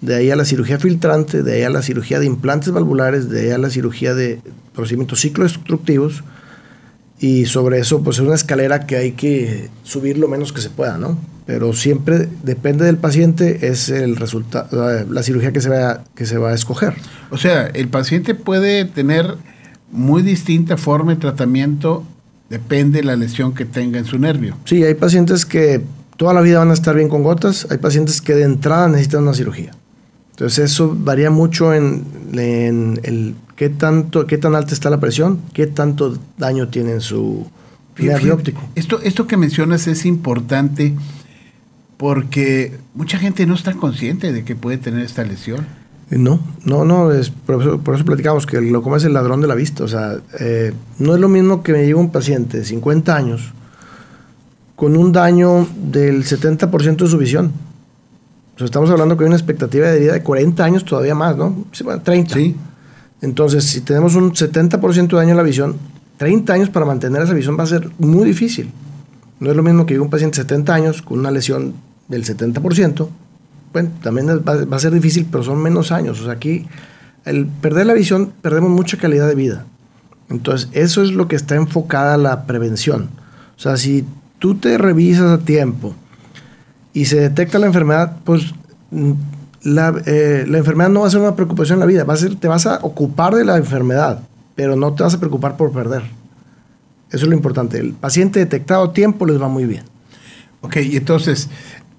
de 0.01 0.15
ahí 0.15 0.31
a 0.31 0.37
la 0.37 0.45
cirugía 0.45 0.79
filtrante, 0.79 1.43
de 1.43 1.55
ahí 1.55 1.63
a 1.63 1.71
la 1.71 1.83
cirugía 1.83 2.19
de 2.19 2.27
implantes 2.27 2.73
valvulares, 2.73 3.29
de 3.29 3.41
ahí 3.41 3.51
a 3.51 3.59
la 3.59 3.71
cirugía 3.71 4.15
de 4.15 4.41
procedimientos 4.75 5.21
ciclodestructivos. 5.21 6.25
Y 7.19 7.45
sobre 7.45 7.79
eso, 7.79 8.03
pues 8.03 8.17
es 8.17 8.23
una 8.23 8.35
escalera 8.35 8.87
que 8.87 8.97
hay 8.97 9.13
que 9.13 9.69
subir 9.83 10.17
lo 10.17 10.27
menos 10.27 10.55
que 10.55 10.63
se 10.63 10.71
pueda, 10.71 10.97
¿no? 10.97 11.19
Pero 11.45 11.75
siempre 11.75 12.29
depende 12.43 12.87
del 12.87 12.97
paciente, 12.97 13.69
es 13.69 13.91
el 13.91 14.17
resultado, 14.17 15.05
la 15.05 15.23
cirugía 15.23 15.53
que 15.53 15.61
se, 15.61 15.69
va, 15.69 16.05
que 16.15 16.25
se 16.25 16.39
va 16.39 16.51
a 16.51 16.55
escoger. 16.55 16.95
O 17.31 17.37
sea, 17.37 17.67
el 17.67 17.89
paciente 17.89 18.35
puede 18.35 18.87
tener 18.87 19.35
muy 19.93 20.23
distinta 20.23 20.79
forma 20.79 21.15
de 21.15 21.21
tratamiento, 21.21 22.05
depende 22.49 23.01
de 23.01 23.05
la 23.05 23.17
lesión 23.17 23.53
que 23.53 23.67
tenga 23.67 23.99
en 23.99 24.07
su 24.07 24.19
nervio. 24.19 24.57
Sí, 24.65 24.83
hay 24.83 24.95
pacientes 24.95 25.45
que 25.45 25.83
toda 26.17 26.33
la 26.33 26.41
vida 26.41 26.59
van 26.59 26.71
a 26.71 26.75
estar 26.75 26.95
bien 26.95 27.09
con 27.09 27.23
gotas, 27.23 27.67
hay 27.71 27.79
pacientes 27.79 28.23
que 28.23 28.35
de 28.35 28.45
entrada 28.45 28.89
necesitan 28.89 29.25
una 29.25 29.35
cirugía. 29.35 29.73
Entonces 30.41 30.73
eso 30.73 30.97
varía 30.99 31.31
mucho 31.31 31.75
en, 31.75 32.03
en, 32.33 32.99
el 33.03 33.35
qué 33.57 33.69
tanto, 33.69 34.27
qué 34.27 34.39
tan 34.39 34.55
alta 34.55 34.73
está 34.73 34.89
la 34.89 34.99
presión, 34.99 35.39
qué 35.53 35.67
tanto 35.67 36.17
daño 36.39 36.69
tiene 36.69 36.93
en 36.93 37.03
su 37.03 37.47
nervio 37.99 38.37
óptico. 38.37 38.63
Esto, 38.75 39.03
esto 39.03 39.27
que 39.27 39.37
mencionas 39.37 39.87
es 39.87 40.07
importante 40.07 40.95
porque 41.99 42.73
mucha 42.95 43.19
gente 43.19 43.45
no 43.45 43.53
está 43.53 43.75
consciente 43.75 44.33
de 44.33 44.43
que 44.43 44.57
puede 44.57 44.79
tener 44.79 45.05
esta 45.05 45.25
lesión. 45.25 45.67
No, 46.09 46.41
no, 46.65 46.87
no, 46.87 47.13
es, 47.13 47.29
por, 47.29 47.61
eso, 47.61 47.79
por 47.83 47.97
eso 47.97 48.07
platicamos 48.07 48.47
que 48.47 48.57
el 48.57 48.69
glaucoma 48.69 48.97
es 48.97 49.05
el 49.05 49.13
ladrón 49.13 49.43
de 49.43 49.47
la 49.47 49.55
vista. 49.55 49.85
O 49.85 49.89
sea, 49.89 50.21
eh, 50.41 50.73
no 50.99 51.15
es 51.15 51.21
lo 51.21 51.29
mismo 51.29 51.63
que 51.63 51.73
me 51.73 51.81
llegue 51.81 51.97
un 51.97 52.13
paciente 52.13 52.57
de 52.57 52.65
50 52.65 53.15
años 53.15 53.53
con 54.75 54.97
un 54.97 55.13
daño 55.13 55.69
del 55.77 56.25
70% 56.25 56.97
de 56.97 57.09
su 57.09 57.19
visión 57.19 57.53
estamos 58.67 58.91
hablando 58.91 59.17
que 59.17 59.25
hay 59.25 59.29
una 59.29 59.37
expectativa 59.37 59.89
de 59.89 60.01
vida 60.01 60.13
de 60.13 60.23
40 60.23 60.65
años 60.65 60.85
todavía 60.85 61.15
más, 61.15 61.37
¿no? 61.37 61.65
30. 62.05 62.35
Sí. 62.35 62.57
Entonces, 63.23 63.65
si 63.65 63.83
tenemos 63.83 64.15
un 64.15 64.33
70% 64.33 65.09
de 65.09 65.17
daño 65.17 65.31
en 65.31 65.37
la 65.37 65.43
visión, 65.43 65.77
30 66.19 66.53
años 66.53 66.71
para 66.71 66.87
mantener 66.87 67.23
esa 67.23 67.35
visión 67.35 67.59
va 67.59 67.65
a 67.65 67.67
ser 67.67 67.91
muy 67.99 68.27
difícil. 68.27 68.71
No 69.39 69.51
es 69.51 69.57
lo 69.57 69.63
mismo 69.63 69.87
que 69.87 69.99
un 69.99 70.11
paciente 70.11 70.37
de 70.37 70.43
70 70.43 70.75
años 70.75 71.03
con 71.03 71.19
una 71.19 71.31
lesión 71.31 71.75
del 72.09 72.25
70%. 72.25 73.09
Bueno, 73.73 73.91
también 74.03 74.29
va, 74.29 74.77
a 74.77 74.79
ser 74.79 74.93
difícil, 74.93 75.27
pero 75.31 75.45
son 75.45 75.63
menos 75.63 75.93
años. 75.93 76.21
O 76.21 76.25
sea, 76.25 76.33
aquí, 76.33 76.67
el 77.25 77.47
perder 77.47 77.87
la 77.87 77.95
visión, 77.95 78.33
perdemos 78.43 78.71
mucha 78.71 78.99
calidad 78.99 79.29
de 79.29 79.35
vida. 79.35 79.65
Entonces, 80.29 80.69
eso 80.73 81.03
es 81.03 81.13
lo 81.13 81.29
que 81.29 81.37
está 81.37 81.57
enfocada 81.57 82.17
la 82.17 82.47
prevención. 82.47 83.09
O 83.57 83.61
sea, 83.61 83.77
si 83.77 84.05
tú 84.39 84.57
te 84.57 84.77
revisas 84.77 85.31
a 85.31 85.39
tiempo, 85.39 85.95
y 86.93 87.05
se 87.05 87.21
detecta 87.21 87.59
la 87.59 87.67
enfermedad, 87.67 88.17
pues 88.25 88.53
mm, 88.91 89.13
la, 89.63 89.95
eh, 90.07 90.45
la, 90.49 90.59
enfermedad 90.59 90.91
no 90.91 91.01
va 91.01 91.07
a 91.07 91.11
ser 91.11 91.21
una 91.21 91.37
preocupación 91.37 91.77
en 91.77 91.81
la 91.81 91.87
vida, 91.87 92.05
va 92.05 92.15
a 92.15 92.17
ser, 92.17 92.37
te 92.37 92.49
vas 92.49 92.67
a 92.67 92.79
ocupar 92.83 93.35
de 93.35 93.45
la 93.45 93.57
enfermedad, 93.57 94.21
pero 94.55 94.77
no 94.77 94.93
te 94.95 95.03
vas 95.03 95.15
a 95.15 95.19
preocupar 95.19 95.57
por 95.57 95.73
perder. 95.73 96.03
Eso 97.11 97.25
es 97.25 97.29
lo 97.29 97.35
importante. 97.35 97.79
El 97.79 97.93
paciente 97.93 98.39
detectado 98.39 98.85
a 98.85 98.93
tiempo 98.93 99.27
les 99.27 99.41
va 99.41 99.49
muy 99.49 99.67
bien. 99.67 99.85
Ok, 100.61 100.77
y 100.77 100.97
entonces, 100.97 101.49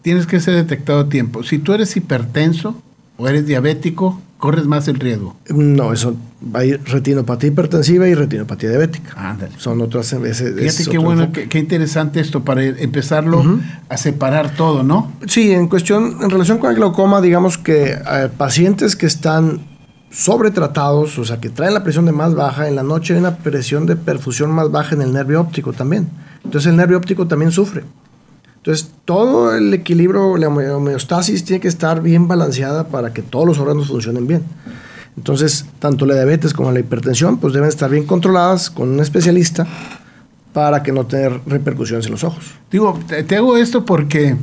tienes 0.01 0.25
que 0.25 0.39
ser 0.39 0.55
detectado 0.55 1.01
a 1.01 1.09
tiempo. 1.09 1.43
Si 1.43 1.57
tú 1.57 1.73
eres 1.73 1.95
hipertenso 1.97 2.81
o 3.21 3.27
eres 3.27 3.45
diabético, 3.45 4.19
corres 4.39 4.65
más 4.65 4.87
el 4.87 4.99
riesgo. 4.99 5.35
No, 5.49 5.93
eso 5.93 6.15
hay 6.55 6.73
retinopatía 6.73 7.51
hipertensiva 7.51 8.07
y 8.07 8.15
retinopatía 8.15 8.69
diabética. 8.69 9.13
Ándale. 9.15 9.51
Son 9.57 9.79
otras. 9.79 10.11
Ese, 10.13 10.51
Fíjate 10.53 10.89
qué 10.89 10.97
bueno, 10.97 11.31
qué, 11.31 11.47
qué, 11.47 11.59
interesante 11.59 12.19
esto 12.19 12.43
para 12.43 12.63
empezarlo 12.63 13.41
uh 13.41 13.43
-huh. 13.43 13.61
a 13.89 13.97
separar 13.97 14.55
todo, 14.55 14.81
¿no? 14.81 15.11
Sí, 15.27 15.51
en 15.51 15.67
cuestión, 15.67 16.17
en 16.21 16.31
relación 16.31 16.57
con 16.57 16.71
el 16.71 16.77
glaucoma, 16.77 17.21
digamos 17.21 17.59
que 17.59 17.91
eh, 17.91 18.29
pacientes 18.35 18.95
que 18.95 19.05
están 19.05 19.61
sobretratados, 20.09 21.19
o 21.19 21.23
sea, 21.23 21.39
que 21.39 21.49
traen 21.49 21.75
la 21.75 21.83
presión 21.83 22.05
de 22.05 22.11
más 22.11 22.33
baja, 22.33 22.67
en 22.67 22.75
la 22.75 22.83
noche 22.83 23.13
hay 23.13 23.19
una 23.19 23.37
presión 23.37 23.85
de 23.85 23.95
perfusión 23.95 24.49
más 24.49 24.71
baja 24.71 24.95
en 24.95 25.03
el 25.03 25.13
nervio 25.13 25.39
óptico 25.39 25.73
también. 25.73 26.09
Entonces 26.43 26.71
el 26.71 26.75
nervio 26.75 26.97
óptico 26.97 27.27
también 27.27 27.51
sufre. 27.51 27.83
Entonces, 28.61 28.91
todo 29.05 29.55
el 29.55 29.73
equilibrio, 29.73 30.37
la 30.37 30.47
homeostasis 30.49 31.43
tiene 31.43 31.59
que 31.59 31.67
estar 31.67 32.03
bien 32.03 32.27
balanceada 32.27 32.89
para 32.89 33.11
que 33.11 33.23
todos 33.23 33.47
los 33.47 33.57
órganos 33.57 33.87
funcionen 33.87 34.27
bien. 34.27 34.43
Entonces, 35.17 35.65
tanto 35.79 36.05
la 36.05 36.13
diabetes 36.13 36.53
como 36.53 36.71
la 36.71 36.79
hipertensión, 36.79 37.37
pues 37.39 37.53
deben 37.53 37.69
estar 37.69 37.89
bien 37.89 38.05
controladas 38.05 38.69
con 38.69 38.89
un 38.89 38.99
especialista 38.99 39.67
para 40.53 40.83
que 40.83 40.91
no 40.91 41.07
tener 41.07 41.41
repercusiones 41.47 42.05
en 42.05 42.11
los 42.11 42.23
ojos. 42.23 42.53
Digo, 42.69 42.99
te, 43.07 43.35
hago 43.35 43.57
esto 43.57 43.83
porque 43.83 44.35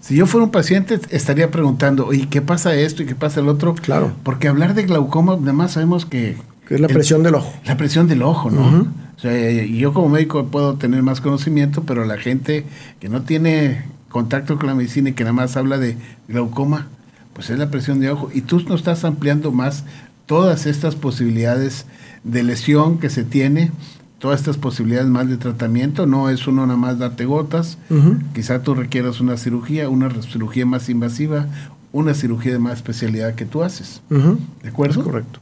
si 0.00 0.16
yo 0.16 0.26
fuera 0.26 0.46
un 0.46 0.50
paciente 0.50 0.98
estaría 1.10 1.50
preguntando, 1.50 2.06
oye, 2.06 2.26
¿qué 2.30 2.40
pasa 2.40 2.74
esto 2.74 3.02
y 3.02 3.06
qué 3.06 3.14
pasa 3.14 3.40
el 3.40 3.48
otro? 3.48 3.74
Claro. 3.74 4.12
Porque 4.22 4.48
hablar 4.48 4.72
de 4.72 4.84
glaucoma, 4.84 5.36
nada 5.36 5.52
más 5.52 5.72
sabemos 5.72 6.06
que... 6.06 6.38
Que 6.66 6.76
es 6.76 6.80
la 6.80 6.88
presión 6.88 7.20
el, 7.20 7.24
del 7.24 7.34
ojo. 7.34 7.52
La 7.66 7.76
presión 7.76 8.08
del 8.08 8.22
ojo, 8.22 8.50
¿no? 8.50 8.60
Uh 8.60 8.70
-huh. 8.70 8.86
O 9.18 9.20
sea, 9.20 9.64
yo 9.64 9.92
como 9.92 10.08
médico 10.08 10.46
puedo 10.46 10.74
tener 10.74 11.02
más 11.02 11.20
conocimiento, 11.20 11.82
pero 11.82 12.04
la 12.04 12.18
gente 12.18 12.64
que 13.00 13.08
no 13.08 13.22
tiene 13.22 13.82
contacto 14.08 14.56
con 14.58 14.68
la 14.68 14.76
medicina 14.76 15.10
y 15.10 15.12
que 15.14 15.24
nada 15.24 15.32
más 15.32 15.56
habla 15.56 15.76
de 15.76 15.96
glaucoma, 16.28 16.86
pues 17.32 17.50
es 17.50 17.58
la 17.58 17.68
presión 17.68 17.98
de 17.98 18.10
ojo. 18.10 18.30
Y 18.32 18.42
tú 18.42 18.60
no 18.68 18.76
estás 18.76 19.04
ampliando 19.04 19.50
más 19.50 19.84
todas 20.26 20.66
estas 20.66 20.94
posibilidades 20.94 21.86
de 22.22 22.44
lesión 22.44 22.98
que 22.98 23.10
se 23.10 23.24
tiene, 23.24 23.72
todas 24.20 24.38
estas 24.38 24.56
posibilidades 24.56 25.08
más 25.08 25.28
de 25.28 25.36
tratamiento. 25.36 26.06
No 26.06 26.30
es 26.30 26.46
uno 26.46 26.64
nada 26.64 26.78
más 26.78 27.00
darte 27.00 27.24
gotas. 27.24 27.76
Uh 27.90 27.94
-huh. 27.94 28.32
Quizá 28.34 28.62
tú 28.62 28.74
requieras 28.74 29.20
una 29.20 29.36
cirugía, 29.36 29.88
una 29.88 30.10
cirugía 30.22 30.64
más 30.64 30.88
invasiva, 30.88 31.46
una 31.90 32.14
cirugía 32.14 32.52
de 32.52 32.60
más 32.60 32.74
especialidad 32.74 33.34
que 33.34 33.46
tú 33.46 33.64
haces. 33.64 34.00
Uh 34.10 34.14
-huh. 34.14 34.38
¿De 34.62 34.68
acuerdo? 34.68 35.00
Es 35.00 35.06
correcto. 35.06 35.40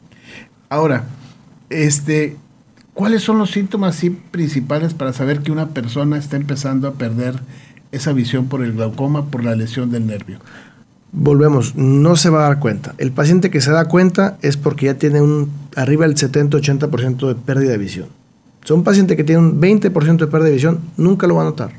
Ahora, 0.70 1.04
este, 1.68 2.36
¿Cuáles 2.96 3.22
son 3.22 3.36
los 3.36 3.50
síntomas 3.50 3.94
sí, 3.94 4.08
principales 4.08 4.94
para 4.94 5.12
saber 5.12 5.40
que 5.40 5.52
una 5.52 5.68
persona 5.68 6.16
está 6.16 6.36
empezando 6.38 6.88
a 6.88 6.94
perder 6.94 7.34
esa 7.92 8.14
visión 8.14 8.46
por 8.46 8.64
el 8.64 8.72
glaucoma, 8.72 9.26
por 9.26 9.44
la 9.44 9.54
lesión 9.54 9.90
del 9.90 10.06
nervio? 10.06 10.38
Volvemos, 11.12 11.76
no 11.76 12.16
se 12.16 12.30
va 12.30 12.38
a 12.38 12.48
dar 12.48 12.58
cuenta. 12.58 12.94
El 12.96 13.12
paciente 13.12 13.50
que 13.50 13.60
se 13.60 13.70
da 13.70 13.84
cuenta 13.84 14.38
es 14.40 14.56
porque 14.56 14.86
ya 14.86 14.94
tiene 14.94 15.20
un 15.20 15.50
arriba 15.76 16.08
del 16.08 16.16
70-80% 16.16 17.28
de 17.28 17.34
pérdida 17.34 17.72
de 17.72 17.76
visión. 17.76 18.08
O 18.64 18.66
sea, 18.66 18.76
un 18.76 18.82
paciente 18.82 19.14
que 19.14 19.24
tiene 19.24 19.42
un 19.42 19.60
20% 19.60 20.16
de 20.16 20.26
pérdida 20.28 20.46
de 20.46 20.54
visión 20.54 20.80
nunca 20.96 21.26
lo 21.26 21.34
va 21.34 21.42
a 21.42 21.44
notar. 21.44 21.72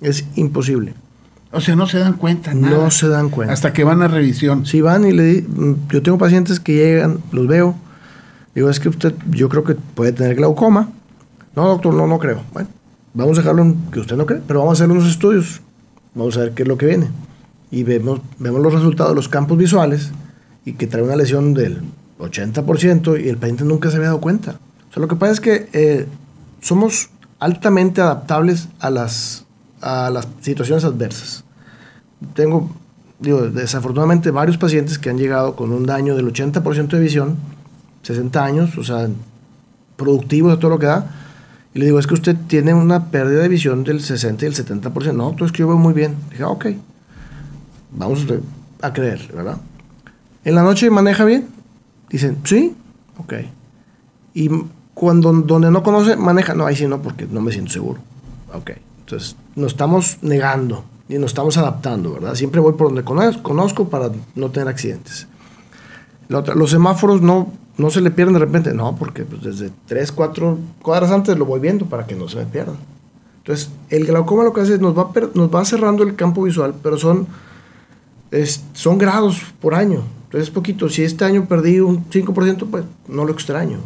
Es 0.00 0.26
imposible. 0.36 0.94
O 1.50 1.60
sea, 1.60 1.74
no 1.74 1.88
se 1.88 1.98
dan 1.98 2.12
cuenta. 2.12 2.54
Nada, 2.54 2.84
no 2.84 2.90
se 2.92 3.08
dan 3.08 3.30
cuenta. 3.30 3.52
Hasta 3.52 3.72
que 3.72 3.82
van 3.82 4.00
a 4.00 4.06
revisión. 4.06 4.64
Si 4.64 4.80
van 4.80 5.06
y 5.06 5.10
le 5.10 5.44
yo 5.90 6.02
tengo 6.02 6.18
pacientes 6.18 6.60
que 6.60 6.74
llegan, 6.74 7.18
los 7.32 7.48
veo, 7.48 7.74
Digo, 8.56 8.70
es 8.70 8.80
que 8.80 8.88
usted, 8.88 9.14
yo 9.30 9.50
creo 9.50 9.64
que 9.64 9.74
puede 9.74 10.12
tener 10.12 10.34
glaucoma. 10.34 10.88
No, 11.54 11.68
doctor, 11.68 11.92
no, 11.92 12.06
no 12.06 12.18
creo. 12.18 12.40
Bueno, 12.54 12.70
vamos 13.12 13.36
a 13.36 13.42
dejarlo 13.42 13.60
en 13.62 13.76
que 13.92 14.00
usted 14.00 14.16
no 14.16 14.24
cree, 14.24 14.40
pero 14.46 14.60
vamos 14.60 14.80
a 14.80 14.84
hacer 14.84 14.90
unos 14.90 15.06
estudios. 15.06 15.60
Vamos 16.14 16.38
a 16.38 16.40
ver 16.40 16.52
qué 16.52 16.62
es 16.62 16.68
lo 16.68 16.78
que 16.78 16.86
viene. 16.86 17.10
Y 17.70 17.82
vemos, 17.82 18.22
vemos 18.38 18.62
los 18.62 18.72
resultados 18.72 19.12
de 19.12 19.16
los 19.16 19.28
campos 19.28 19.58
visuales 19.58 20.10
y 20.64 20.72
que 20.72 20.86
trae 20.86 21.02
una 21.02 21.16
lesión 21.16 21.52
del 21.52 21.82
80% 22.18 23.22
y 23.22 23.28
el 23.28 23.36
paciente 23.36 23.64
nunca 23.64 23.90
se 23.90 23.96
había 23.96 24.08
dado 24.08 24.22
cuenta. 24.22 24.58
O 24.88 24.92
sea, 24.94 25.02
lo 25.02 25.08
que 25.08 25.16
pasa 25.16 25.32
es 25.32 25.40
que 25.40 25.68
eh, 25.74 26.06
somos 26.62 27.10
altamente 27.38 28.00
adaptables 28.00 28.68
a 28.80 28.88
las, 28.88 29.44
a 29.82 30.08
las 30.08 30.26
situaciones 30.40 30.82
adversas. 30.84 31.44
Tengo 32.32 32.70
digo, 33.18 33.42
desafortunadamente 33.42 34.30
varios 34.30 34.56
pacientes 34.56 34.98
que 34.98 35.10
han 35.10 35.18
llegado 35.18 35.56
con 35.56 35.72
un 35.72 35.84
daño 35.84 36.16
del 36.16 36.32
80% 36.32 36.88
de 36.88 37.00
visión, 37.00 37.36
60 38.06 38.44
años, 38.44 38.78
o 38.78 38.84
sea, 38.84 39.08
productivo 39.96 40.50
de 40.50 40.58
todo 40.58 40.70
lo 40.70 40.78
que 40.78 40.86
da. 40.86 41.10
Y 41.74 41.80
le 41.80 41.86
digo, 41.86 41.98
es 41.98 42.06
que 42.06 42.14
usted 42.14 42.36
tiene 42.46 42.72
una 42.72 43.10
pérdida 43.10 43.42
de 43.42 43.48
visión 43.48 43.82
del 43.82 44.00
60 44.00 44.44
y 44.44 44.48
el 44.48 44.54
70%. 44.54 45.12
No, 45.12 45.30
entonces 45.30 45.50
que 45.50 45.58
yo 45.58 45.68
veo 45.68 45.76
muy 45.76 45.92
bien. 45.92 46.14
dije, 46.30 46.44
ah, 46.44 46.50
ok, 46.50 46.66
vamos 47.90 48.24
a 48.80 48.92
creer, 48.92 49.28
¿verdad? 49.34 49.58
En 50.44 50.54
la 50.54 50.62
noche 50.62 50.88
maneja 50.88 51.24
bien. 51.24 51.48
Dicen, 52.08 52.38
sí, 52.44 52.76
ok. 53.18 53.34
Y 54.34 54.50
cuando 54.94 55.32
donde 55.32 55.72
no 55.72 55.82
conoce, 55.82 56.14
maneja. 56.14 56.54
No, 56.54 56.64
ahí 56.64 56.76
sí 56.76 56.86
no, 56.86 57.02
porque 57.02 57.26
no 57.28 57.40
me 57.40 57.50
siento 57.50 57.72
seguro. 57.72 58.00
Ok. 58.54 58.70
Entonces, 59.00 59.34
nos 59.56 59.72
estamos 59.72 60.18
negando 60.22 60.84
y 61.08 61.18
nos 61.18 61.32
estamos 61.32 61.56
adaptando, 61.56 62.12
¿verdad? 62.12 62.36
Siempre 62.36 62.60
voy 62.60 62.74
por 62.74 62.86
donde 62.86 63.02
conozco 63.02 63.88
para 63.88 64.10
no 64.36 64.50
tener 64.50 64.68
accidentes. 64.68 65.26
los 66.28 66.70
semáforos 66.70 67.20
no, 67.20 67.52
no 67.78 67.90
se 67.90 68.00
le 68.00 68.10
pierden 68.10 68.34
de 68.34 68.40
repente. 68.40 68.72
No, 68.74 68.96
porque 68.96 69.24
pues, 69.24 69.42
desde 69.42 69.70
3, 69.86 70.12
4 70.12 70.58
cuadras 70.82 71.10
antes 71.10 71.36
lo 71.38 71.44
voy 71.44 71.60
viendo 71.60 71.86
para 71.86 72.06
que 72.06 72.14
no 72.14 72.28
se 72.28 72.36
me 72.36 72.46
pierdan. 72.46 72.76
Entonces, 73.38 73.70
el 73.90 74.06
glaucoma 74.06 74.44
lo 74.44 74.52
que 74.52 74.62
hace 74.62 74.74
es 74.74 74.80
nos 74.80 74.96
va, 74.96 75.10
nos 75.34 75.54
va 75.54 75.64
cerrando 75.64 76.02
el 76.02 76.16
campo 76.16 76.42
visual, 76.42 76.74
pero 76.82 76.98
son, 76.98 77.26
son 78.72 78.98
grados 78.98 79.40
por 79.60 79.74
año. 79.74 80.02
Entonces 80.24 80.48
es 80.48 80.50
poquito. 80.50 80.88
Si 80.88 81.04
este 81.04 81.24
año 81.24 81.46
perdí 81.46 81.78
un 81.80 82.04
5%, 82.10 82.66
pues 82.68 82.84
no 83.08 83.24
lo 83.24 83.32
extraño. 83.32 83.78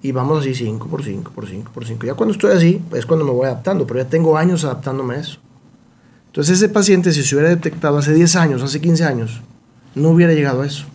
Y 0.00 0.12
vamos 0.12 0.40
así 0.40 0.54
5 0.54 0.86
por 0.88 1.02
5 1.02 1.32
por 1.34 1.46
5 1.46 1.70
por 1.72 1.86
5. 1.86 2.06
Ya 2.06 2.14
cuando 2.14 2.32
estoy 2.32 2.52
así, 2.52 2.80
es 2.94 3.06
cuando 3.06 3.24
me 3.24 3.32
voy 3.32 3.46
adaptando, 3.46 3.86
pero 3.86 4.00
ya 4.00 4.08
tengo 4.08 4.36
años 4.36 4.64
adaptándome 4.64 5.16
a 5.16 5.18
eso. 5.20 5.38
Entonces 6.26 6.58
ese 6.58 6.68
paciente, 6.68 7.12
si 7.12 7.22
se 7.22 7.34
hubiera 7.34 7.50
detectado 7.50 7.98
hace 7.98 8.12
10 8.12 8.36
años, 8.36 8.62
hace 8.62 8.80
15 8.80 9.04
años, 9.04 9.40
no 9.94 10.10
hubiera 10.10 10.32
llegado 10.32 10.62
a 10.62 10.66
eso. 10.66 10.86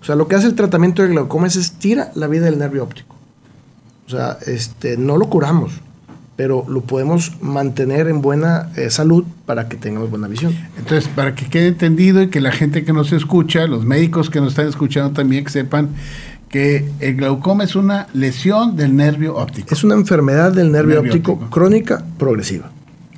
O 0.00 0.04
sea, 0.04 0.16
lo 0.16 0.28
que 0.28 0.36
hace 0.36 0.46
el 0.46 0.54
tratamiento 0.54 1.02
de 1.02 1.08
glaucoma 1.08 1.46
es 1.46 1.56
estira 1.56 2.10
la 2.14 2.26
vida 2.26 2.46
del 2.46 2.58
nervio 2.58 2.82
óptico. 2.82 3.16
O 4.06 4.10
sea, 4.10 4.38
este, 4.46 4.96
no 4.96 5.16
lo 5.16 5.28
curamos, 5.28 5.72
pero 6.36 6.64
lo 6.68 6.80
podemos 6.80 7.40
mantener 7.42 8.08
en 8.08 8.22
buena 8.22 8.70
eh, 8.76 8.90
salud 8.90 9.24
para 9.46 9.68
que 9.68 9.76
tengamos 9.76 10.10
buena 10.10 10.26
visión. 10.26 10.54
Entonces, 10.78 11.08
para 11.08 11.34
que 11.34 11.46
quede 11.46 11.68
entendido 11.68 12.22
y 12.22 12.28
que 12.28 12.40
la 12.40 12.50
gente 12.50 12.84
que 12.84 12.92
nos 12.92 13.12
escucha, 13.12 13.66
los 13.66 13.84
médicos 13.84 14.30
que 14.30 14.40
nos 14.40 14.52
están 14.52 14.68
escuchando 14.68 15.12
también, 15.12 15.44
que 15.44 15.50
sepan 15.50 15.90
que 16.48 16.90
el 16.98 17.14
glaucoma 17.14 17.62
es 17.64 17.76
una 17.76 18.08
lesión 18.12 18.74
del 18.74 18.96
nervio 18.96 19.36
óptico. 19.36 19.72
Es 19.72 19.84
una 19.84 19.94
enfermedad 19.94 20.52
del 20.52 20.72
nervio, 20.72 21.00
óptico, 21.00 21.38
crónica 21.50 22.04
progresiva. 22.18 22.70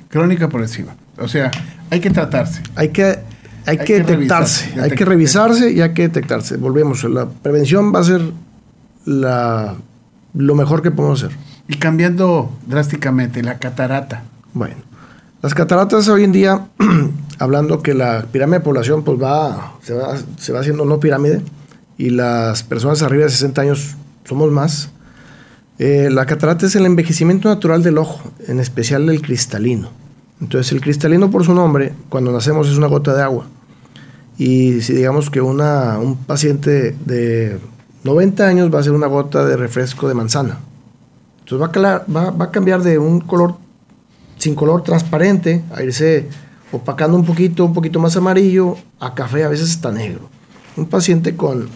Crónica 0.09 0.47
progresiva. 0.47 0.95
O 1.17 1.27
sea, 1.27 1.49
hay 1.89 1.99
que 1.99 2.11
tratarse. 2.11 2.61
Hay 2.75 2.89
que, 2.89 3.19
hay, 3.65 3.77
que, 3.77 4.03
detectarse, 4.03 4.79
hay 4.79 4.91
que 4.91 5.05
revisarse 5.05 5.71
y 5.71 5.81
hay 5.81 5.93
que 5.93 6.03
detectarse. 6.03 6.57
Volvemos, 6.57 7.03
la 7.03 7.27
prevención 7.27 7.93
va 7.93 7.99
a 7.99 8.03
ser 8.03 8.21
la, 9.05 9.75
lo 10.33 10.55
mejor 10.55 10.81
que 10.81 10.91
podemos 10.91 11.23
hacer. 11.23 11.37
Y 11.67 11.75
cambiando 11.75 12.51
drásticamente, 12.67 13.41
la 13.41 13.57
catarata. 13.57 14.23
Bueno, 14.53 14.75
las 15.41 15.53
cataratas 15.53 16.07
hoy 16.09 16.23
en 16.23 16.31
día, 16.31 16.67
hablando 17.39 17.81
que 17.81 17.93
la 17.93 18.25
pirámide 18.31 18.59
de 18.59 18.65
población 18.65 19.03
pues 19.03 19.21
va 19.21 19.73
se, 19.81 19.93
va, 19.93 20.15
se 20.37 20.53
va 20.53 20.59
haciendo 20.59 20.85
no 20.85 20.99
pirámide 20.99 21.41
y 21.97 22.09
las 22.09 22.63
personas 22.63 23.01
arriba 23.01 23.23
de 23.23 23.29
60 23.29 23.61
años 23.61 23.95
somos 24.25 24.51
más, 24.51 24.89
eh, 25.79 26.09
la 26.11 26.25
catarata 26.25 26.65
es 26.65 26.75
el 26.75 26.85
envejecimiento 26.85 27.49
natural 27.49 27.83
del 27.83 27.97
ojo, 27.97 28.21
en 28.47 28.59
especial 28.59 29.09
el 29.09 29.21
cristalino. 29.21 29.89
Entonces 30.41 30.71
el 30.71 30.81
cristalino 30.81 31.31
por 31.31 31.45
su 31.45 31.53
nombre, 31.53 31.93
cuando 32.09 32.31
nacemos 32.31 32.67
es 32.69 32.77
una 32.77 32.87
gota 32.87 33.13
de 33.13 33.21
agua. 33.21 33.45
Y 34.37 34.81
si 34.81 34.93
digamos 34.93 35.29
que 35.29 35.41
una, 35.41 35.99
un 35.99 36.17
paciente 36.17 36.95
de 37.05 37.59
90 38.03 38.45
años 38.45 38.73
va 38.73 38.79
a 38.79 38.83
ser 38.83 38.91
una 38.91 39.07
gota 39.07 39.45
de 39.45 39.55
refresco 39.55 40.07
de 40.07 40.13
manzana. 40.13 40.59
Entonces 41.39 41.85
va 41.85 42.35
a, 42.39 42.51
cambiar 42.51 42.83
de 42.83 42.97
un 42.97 43.19
color 43.19 43.55
sin 44.37 44.55
color 44.55 44.83
transparente 44.83 45.63
a 45.73 45.83
irse 45.83 46.27
opacando 46.71 47.15
un 47.15 47.25
poquito, 47.25 47.65
un 47.65 47.73
poquito 47.73 47.99
más 47.99 48.17
amarillo, 48.17 48.75
a 48.99 49.13
café, 49.13 49.43
a 49.43 49.49
veces 49.49 49.69
está 49.69 49.91
negro. 49.91 50.29
Un 50.75 50.87
paciente 50.87 51.35
con, 51.35 51.69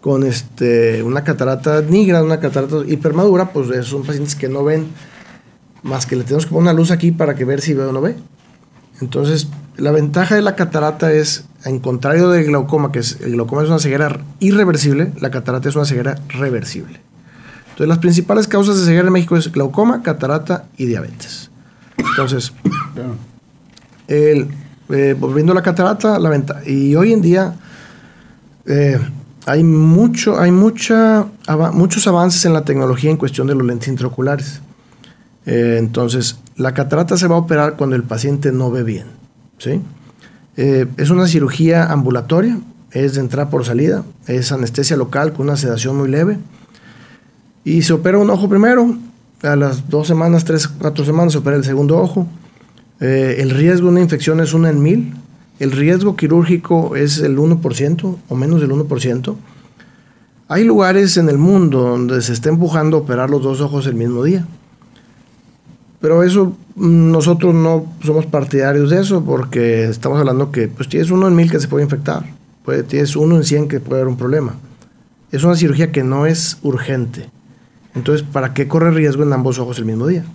con 0.00 0.24
este, 0.24 1.02
una 1.02 1.24
catarata 1.24 1.80
negra, 1.80 2.22
una 2.22 2.38
catarata 2.38 2.82
hipermadura, 2.86 3.52
pues 3.52 3.86
son 3.86 4.02
pacientes 4.02 4.34
que 4.34 4.48
no 4.48 4.62
ven 4.62 4.86
más 5.84 6.06
que 6.06 6.16
le 6.16 6.24
tenemos 6.24 6.46
que 6.46 6.50
poner 6.50 6.62
una 6.62 6.72
luz 6.72 6.90
aquí 6.90 7.12
para 7.12 7.36
que 7.36 7.44
ver 7.44 7.60
si 7.60 7.74
ve 7.74 7.84
o 7.84 7.92
no 7.92 8.00
ve. 8.00 8.16
Entonces, 9.00 9.48
la 9.76 9.92
ventaja 9.92 10.34
de 10.34 10.42
la 10.42 10.56
catarata 10.56 11.12
es, 11.12 11.44
en 11.64 11.78
contrario 11.78 12.30
del 12.30 12.46
glaucoma, 12.46 12.90
que 12.90 13.00
es, 13.00 13.20
el 13.20 13.32
glaucoma 13.32 13.62
es 13.62 13.68
una 13.68 13.78
ceguera 13.78 14.18
irreversible, 14.40 15.12
la 15.20 15.30
catarata 15.30 15.68
es 15.68 15.76
una 15.76 15.84
ceguera 15.84 16.18
reversible. 16.28 17.00
Entonces, 17.64 17.88
las 17.88 17.98
principales 17.98 18.48
causas 18.48 18.78
de 18.78 18.86
ceguera 18.86 19.08
en 19.08 19.12
México 19.12 19.36
es 19.36 19.52
glaucoma, 19.52 20.02
catarata 20.02 20.64
y 20.76 20.86
diabetes. 20.86 21.50
Entonces, 21.98 22.52
eh, 24.08 24.46
volviendo 25.18 25.52
a 25.52 25.54
la 25.54 25.62
catarata, 25.62 26.18
la 26.18 26.30
venta, 26.30 26.62
y 26.64 26.94
hoy 26.94 27.12
en 27.12 27.20
día 27.20 27.56
eh, 28.66 28.98
hay, 29.44 29.64
mucho, 29.64 30.40
hay 30.40 30.50
mucha, 30.50 31.26
muchos 31.72 32.06
avances 32.06 32.44
en 32.46 32.54
la 32.54 32.64
tecnología 32.64 33.10
en 33.10 33.16
cuestión 33.16 33.48
de 33.48 33.54
los 33.54 33.66
lentes 33.66 33.88
intraoculares. 33.88 34.60
Eh, 35.46 35.76
entonces, 35.78 36.38
la 36.56 36.74
catarata 36.74 37.16
se 37.16 37.26
va 37.26 37.36
a 37.36 37.38
operar 37.38 37.76
cuando 37.76 37.96
el 37.96 38.02
paciente 38.02 38.52
no 38.52 38.70
ve 38.70 38.82
bien. 38.82 39.06
¿sí? 39.58 39.80
es 40.56 41.10
una 41.10 41.26
cirugía 41.26 41.90
ambulatoria, 41.90 42.60
es 42.92 43.14
de 43.14 43.20
entrada 43.20 43.50
por 43.50 43.64
salida, 43.64 44.04
es 44.28 44.52
anestesia 44.52 44.96
local 44.96 45.32
con 45.32 45.46
una 45.46 45.56
sedación 45.56 45.96
muy 45.96 46.08
leve. 46.08 46.38
Y 47.64 47.82
se 47.82 47.92
opera 47.92 48.18
un 48.18 48.30
ojo 48.30 48.48
primero, 48.48 48.96
a 49.44 49.56
las 49.56 49.88
dos 49.88 50.06
semanas, 50.06 50.44
tres, 50.44 50.68
cuatro 50.68 51.04
semanas 51.04 51.32
se 51.32 51.38
opera 51.38 51.56
el 51.56 51.64
segundo 51.64 51.98
ojo. 51.98 52.26
Eh, 53.00 53.36
el 53.38 53.50
riesgo 53.50 53.86
de 53.86 53.92
una 53.92 54.00
infección 54.00 54.40
es 54.40 54.54
una 54.54 54.70
en 54.70 54.82
mil. 54.82 55.14
El 55.58 55.72
riesgo 55.72 56.16
quirúrgico 56.16 56.96
es 56.96 57.18
el 57.18 57.36
1% 57.38 58.16
o 58.28 58.36
menos 58.36 58.60
del 58.60 58.70
1%. 58.70 59.36
Hay 60.48 60.64
lugares 60.64 61.16
en 61.16 61.28
el 61.28 61.38
mundo 61.38 61.82
donde 61.82 62.20
se 62.22 62.32
está 62.32 62.48
empujando 62.48 62.96
a 62.96 63.00
operar 63.00 63.30
los 63.30 63.42
dos 63.42 63.60
ojos 63.60 63.86
el 63.86 63.94
mismo 63.94 64.24
día. 64.24 64.46
Pero 66.04 66.22
eso 66.22 66.54
mm, 66.74 67.12
nosotros 67.12 67.54
no 67.54 67.86
somos 68.02 68.26
partidarios 68.26 68.90
de 68.90 69.00
eso 69.00 69.24
porque 69.24 69.84
estamos 69.84 70.18
hablando 70.18 70.52
que 70.52 70.68
pues 70.68 70.86
tienes 70.86 71.10
uno 71.10 71.26
en 71.26 71.34
mil 71.34 71.50
que 71.50 71.58
se 71.58 71.66
puede 71.66 71.82
infectar, 71.82 72.26
puede, 72.62 72.82
tienes 72.82 73.16
uno 73.16 73.36
en 73.36 73.44
cien 73.44 73.68
que 73.68 73.80
puede 73.80 74.02
haber 74.02 74.12
un 74.12 74.18
problema. 74.18 74.54
Es 75.32 75.44
una 75.44 75.56
cirugía 75.56 75.92
que 75.92 76.04
no 76.04 76.26
es 76.26 76.58
urgente. 76.60 77.30
Entonces, 77.94 78.26
¿para 78.30 78.52
qué 78.52 78.68
corre 78.68 78.90
riesgo 78.90 79.22
en 79.22 79.32
ambos 79.32 79.58
ojos 79.58 79.78
el 79.78 79.86
mismo 79.86 80.06
día? 80.06 80.26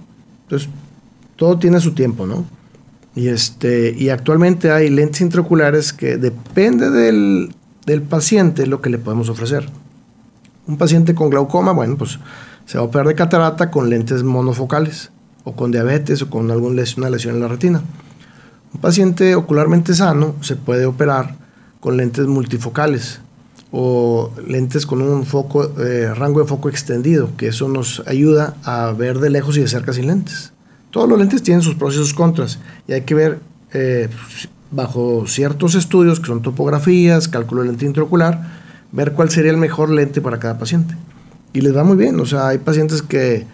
Entonces, 0.45 0.69
todo 1.35 1.59
tiene 1.59 1.79
su 1.79 1.91
tiempo, 1.91 2.25
¿no? 2.25 2.45
Y, 3.13 3.27
este, 3.27 3.93
y 3.95 4.09
actualmente 4.09 4.71
hay 4.71 4.89
lentes 4.89 5.21
intraoculares 5.21 5.93
que 5.93 6.17
depende 6.17 6.89
del, 6.89 7.53
del 7.85 8.01
paciente 8.01 8.65
lo 8.65 8.81
que 8.81 8.89
le 8.89 8.97
podemos 8.97 9.29
ofrecer. 9.29 9.69
Un 10.65 10.79
paciente 10.79 11.13
con 11.13 11.29
glaucoma, 11.29 11.73
bueno, 11.73 11.95
pues 11.95 12.17
se 12.65 12.79
va 12.79 12.85
a 12.85 12.87
operar 12.87 13.05
de 13.05 13.13
catarata 13.13 13.69
con 13.69 13.91
lentes 13.91 14.23
monofocales, 14.23 15.11
o 15.43 15.53
con 15.53 15.71
diabetes, 15.71 16.21
o 16.21 16.29
con 16.29 16.51
alguna 16.51 16.75
lesión, 16.75 17.01
una 17.01 17.09
lesión 17.09 17.35
en 17.35 17.41
la 17.41 17.47
retina. 17.47 17.81
Un 18.73 18.81
paciente 18.81 19.35
ocularmente 19.35 19.93
sano 19.93 20.35
se 20.41 20.55
puede 20.55 20.85
operar 20.85 21.35
con 21.79 21.97
lentes 21.97 22.27
multifocales, 22.27 23.21
o 23.71 24.31
lentes 24.47 24.85
con 24.85 25.01
un 25.01 25.25
foco, 25.25 25.71
eh, 25.79 26.13
rango 26.15 26.41
de 26.41 26.47
foco 26.47 26.69
extendido, 26.69 27.29
que 27.37 27.47
eso 27.47 27.69
nos 27.69 28.03
ayuda 28.07 28.55
a 28.63 28.91
ver 28.91 29.19
de 29.19 29.29
lejos 29.29 29.57
y 29.57 29.61
de 29.61 29.67
cerca 29.67 29.93
sin 29.93 30.07
lentes. 30.07 30.51
Todos 30.91 31.07
los 31.07 31.19
lentes 31.19 31.43
tienen 31.43 31.61
sus 31.61 31.75
pros 31.75 31.93
y 31.93 31.97
sus 31.97 32.13
contras 32.13 32.59
y 32.87 32.93
hay 32.93 33.01
que 33.01 33.13
ver 33.13 33.39
eh, 33.73 34.09
bajo 34.71 35.27
ciertos 35.27 35.75
estudios 35.75 36.19
que 36.19 36.27
son 36.27 36.41
topografías, 36.41 37.27
cálculo 37.27 37.61
de 37.61 37.67
lente 37.67 37.85
intraocular, 37.85 38.59
ver 38.91 39.13
cuál 39.13 39.29
sería 39.29 39.51
el 39.51 39.57
mejor 39.57 39.91
lente 39.91 40.19
para 40.19 40.39
cada 40.39 40.57
paciente. 40.57 40.95
Y 41.53 41.61
les 41.61 41.75
va 41.75 41.83
muy 41.83 41.97
bien, 41.97 42.19
o 42.19 42.25
sea, 42.25 42.47
hay 42.47 42.57
pacientes 42.57 43.01
que 43.01 43.45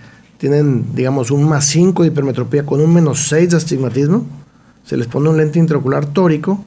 tienen, 0.46 0.94
digamos, 0.94 1.32
un 1.32 1.50
más 1.50 1.66
5 1.66 2.04
de 2.04 2.10
hipermetropía 2.10 2.68
con 2.68 2.80
un 2.80 2.94
menos 2.94 3.30
6 3.30 3.50
de 3.50 3.58
astigmatismo, 3.58 4.28
se 4.86 4.96
les 4.96 5.08
pone 5.08 5.28
un 5.28 5.38
lente 5.38 5.58
intraocular 5.58 6.06
tórico 6.06 6.64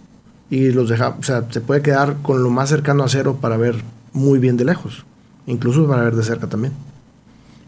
y 0.50 0.72
los 0.72 0.88
deja, 0.88 1.10
o 1.10 1.22
sea, 1.22 1.44
se 1.48 1.60
puede 1.60 1.80
quedar 1.80 2.16
con 2.22 2.42
lo 2.42 2.50
más 2.50 2.70
cercano 2.70 3.04
a 3.04 3.08
cero 3.08 3.38
para 3.40 3.56
ver 3.56 3.76
muy 4.12 4.40
bien 4.40 4.56
de 4.56 4.64
lejos, 4.64 5.04
incluso 5.46 5.86
para 5.86 6.02
ver 6.02 6.16
de 6.16 6.24
cerca 6.24 6.48
también. 6.48 6.72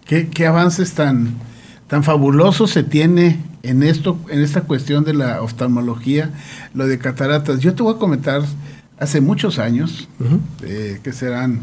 ¿Qué, 0.05 0.29
qué 0.29 0.49
avances 0.49 0.94
tan, 0.94 1.37
tan 1.87 2.03
fabulosos 2.03 2.73
se 2.73 2.83
tiene 2.83 3.40
en 3.62 3.85
esto, 3.85 4.18
en 4.31 4.40
esta 4.40 4.62
cuestión 4.62 5.05
de 5.05 5.14
la 5.14 5.42
oftalmología, 5.42 6.33
lo 6.75 6.88
de 6.88 6.99
cataratas? 6.99 7.61
Yo 7.61 7.73
te 7.77 7.85
voy 7.85 7.94
a 7.94 7.99
comentar 7.99 8.42
hace 8.99 9.20
muchos 9.20 9.61
años, 9.61 10.09
eh, 10.64 10.99
que 11.05 11.12
serán 11.12 11.61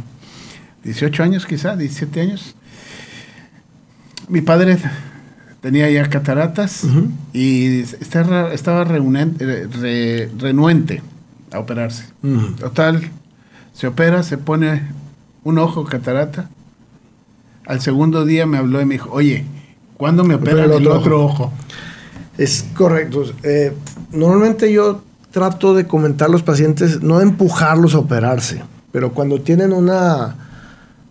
18 0.86 1.22
años 1.22 1.46
quizá, 1.46 1.76
17 1.76 2.22
años. 2.22 2.56
Mi 4.28 4.42
padre 4.42 4.78
tenía 5.62 5.90
ya 5.90 6.10
cataratas 6.10 6.86
y 7.34 7.80
estaba, 7.80 8.54
estaba 8.54 8.84
renuente 8.84 11.02
a 11.52 11.60
operarse. 11.60 12.06
Total, 12.60 13.10
se 13.74 13.88
opera, 13.88 14.24
se 14.24 14.38
pone 14.38 14.84
un 15.44 15.60
ojo 15.60 15.86
catarata. 15.86 16.50
Al 17.66 17.82
segundo 17.82 18.26
día 18.26 18.46
me 18.46 18.58
habló 18.58 18.82
y 18.82 18.86
me 18.86 18.96
dijo, 18.96 19.10
oye, 19.12 19.46
¿cuándo 19.98 20.24
me 20.24 20.36
operan 20.36 20.72
el, 20.72 20.88
otro, 20.88 21.24
ojo? 21.24 21.52
Es 22.38 22.66
correcto. 22.74 23.26
Eh, 23.44 23.74
normalmente 24.12 24.72
yo 24.72 25.02
trato 25.32 25.74
de 25.74 25.86
comentar 25.86 26.30
a 26.30 26.32
los 26.32 26.44
pacientes, 26.44 27.02
no 27.02 27.20
de 27.20 27.24
empujarlos 27.24 27.96
a 27.96 28.00
operarse, 28.00 28.64
pero 28.92 29.12
cuando 29.12 29.42
tienen 29.42 29.74
una, 29.74 30.36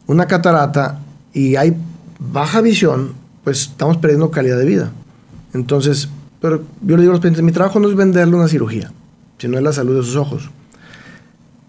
una 0.07 0.27
catarata 0.27 0.99
y 1.33 1.57
hay 1.57 1.77
baja 2.19 2.61
visión, 2.61 3.13
pues 3.45 3.63
estamos 3.63 3.97
perdiendo 3.99 4.31
calidad 4.31 4.59
de 4.59 4.65
vida. 4.65 4.93
Entonces, 5.55 6.09
pero 6.41 6.63
yo 6.83 6.97
le 6.97 7.03
digo 7.03 7.13
a 7.13 7.15
los 7.15 7.21
pacientes, 7.21 7.43
mi 7.43 7.53
trabajo 7.53 7.81
no 7.81 7.89
es 7.89 7.97
venderle 7.97 8.37
una 8.37 8.49
cirugía, 8.49 8.93
sino 9.39 9.57
es 9.57 9.63
la 9.63 9.73
salud 9.73 9.97
de 9.97 10.03
sus 10.03 10.17
ojos. 10.17 10.51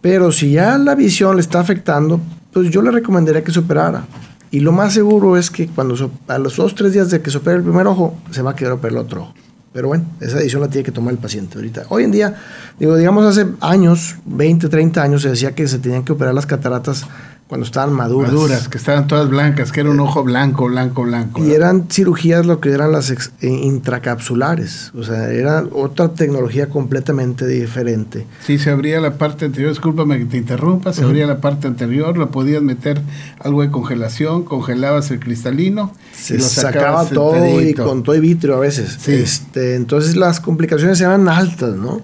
Pero 0.02 0.32
si 0.32 0.52
ya 0.52 0.78
la 0.78 0.96
visión 0.96 1.36
le 1.36 1.42
está 1.42 1.60
afectando, 1.60 2.20
pues 2.54 2.70
yo 2.70 2.82
le 2.82 2.92
recomendaría 2.92 3.44
que 3.44 3.52
se 3.52 3.60
operara. 3.60 4.06
Y 4.52 4.62
lo 4.62 4.72
más 4.72 4.94
seguro 4.94 5.38
es 5.38 5.52
que 5.52 5.68
cuando 5.68 6.12
a 6.28 6.38
los 6.38 6.56
dos 6.56 6.76
tres 6.76 6.94
días 6.94 7.10
de 7.10 7.22
que 7.22 7.30
se 7.30 7.38
opere 7.38 7.58
el 7.58 7.64
primer 7.64 7.88
ojo, 7.88 8.18
se 8.32 8.42
va 8.42 8.52
a 8.52 8.56
quedar 8.56 8.74
operar 8.74 8.94
el 8.94 9.06
otro 9.06 9.22
ojo. 9.24 9.34
Pero 9.74 9.90
bueno, 9.90 10.06
esa 10.22 10.38
decisión 10.38 10.62
la 10.62 10.70
tiene 10.70 10.86
que 10.86 10.92
tomar 10.92 11.14
el 11.14 11.20
paciente 11.20 11.58
ahorita. 11.58 11.84
Hoy 11.90 12.04
en 12.04 12.12
día, 12.12 12.36
digo, 12.80 12.96
digamos 12.96 13.26
hace 13.26 13.48
años, 13.60 14.16
20, 14.26 14.70
30 14.70 15.04
años, 15.04 15.22
se 15.22 15.30
decía 15.30 15.54
que 15.54 15.68
se 15.68 15.78
tenían 15.80 16.04
que 16.04 16.14
operar 16.14 16.34
las 16.34 16.46
cataratas 16.46 17.06
cuando 17.48 17.66
estaban 17.66 17.94
maduras. 17.94 18.34
Maduras, 18.34 18.68
que 18.68 18.78
estaban 18.78 19.08
todas 19.08 19.30
blancas, 19.30 19.72
que 19.72 19.80
era 19.80 19.90
un 19.90 20.00
ojo 20.02 20.24
blanco, 20.24 20.66
blanco, 20.66 21.04
blanco. 21.04 21.46
Y 21.46 21.54
eran 21.54 21.88
cirugías 21.90 22.46
lo 22.46 22.60
que 22.60 22.72
eran 22.72 22.92
las 22.92 23.10
eh, 23.10 23.22
intracapsulares. 23.42 24.92
O 24.98 25.04
sea, 25.04 25.32
era 25.32 25.64
otra 25.72 26.10
tecnología 26.10 26.68
completamente 26.68 27.48
diferente. 27.48 28.28
Sí, 28.46 28.60
se 28.60 28.70
abría 28.70 29.00
la 29.00 29.18
parte 29.18 29.46
anterior, 29.46 29.70
discúlpame 29.72 30.20
que 30.20 30.26
te 30.26 30.38
interrumpa, 30.38 30.92
se 30.92 31.06
abría 31.06 31.26
la 31.26 31.40
parte 31.40 31.68
anterior, 31.68 32.18
lo 32.18 32.32
podías 32.32 32.62
meter 32.62 33.02
algo 33.40 33.62
de 33.62 33.72
congelación, 33.72 34.44
congelabas 34.44 35.10
el 35.12 35.22
cristalino. 35.22 35.94
Se 36.12 36.36
y 36.36 36.38
lo 36.40 36.44
sacaba 36.44 37.06
todo 37.06 37.62
y 37.62 37.74
con 37.74 38.04
todo 38.04 38.16
y 38.16 38.20
vitrio 38.20 38.56
a 38.56 38.60
veces. 38.60 39.08
Este, 39.08 39.76
entonces 39.76 40.18
las 40.18 40.42
complicaciones 40.42 41.00
eran 41.00 41.30
altas, 41.30 41.76
¿no? 41.76 42.02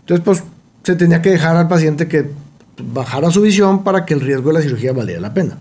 Entonces, 0.00 0.24
pues 0.24 0.44
se 0.84 0.94
tenía 0.94 1.20
que 1.20 1.30
dejar 1.30 1.56
al 1.56 1.68
paciente 1.68 2.06
que 2.06 2.30
bajara 2.80 3.30
su 3.30 3.40
visión 3.40 3.84
para 3.84 4.04
que 4.04 4.14
el 4.14 4.20
riesgo 4.20 4.48
de 4.48 4.54
la 4.54 4.62
cirugía 4.62 4.92
valiera 4.92 5.20
la 5.20 5.34
pena. 5.34 5.58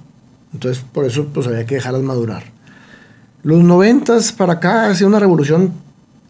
Entonces, 0.54 0.84
por 0.92 1.06
eso 1.06 1.28
pues 1.34 1.48
había 1.48 1.66
que 1.66 1.76
dejarlas 1.76 2.04
madurar. 2.04 2.44
Los 3.44 3.64
noventas 3.64 4.32
para 4.32 4.54
acá 4.54 4.88
ha 4.88 4.96
sido 4.96 5.08
una 5.08 5.20
revolución 5.20 5.72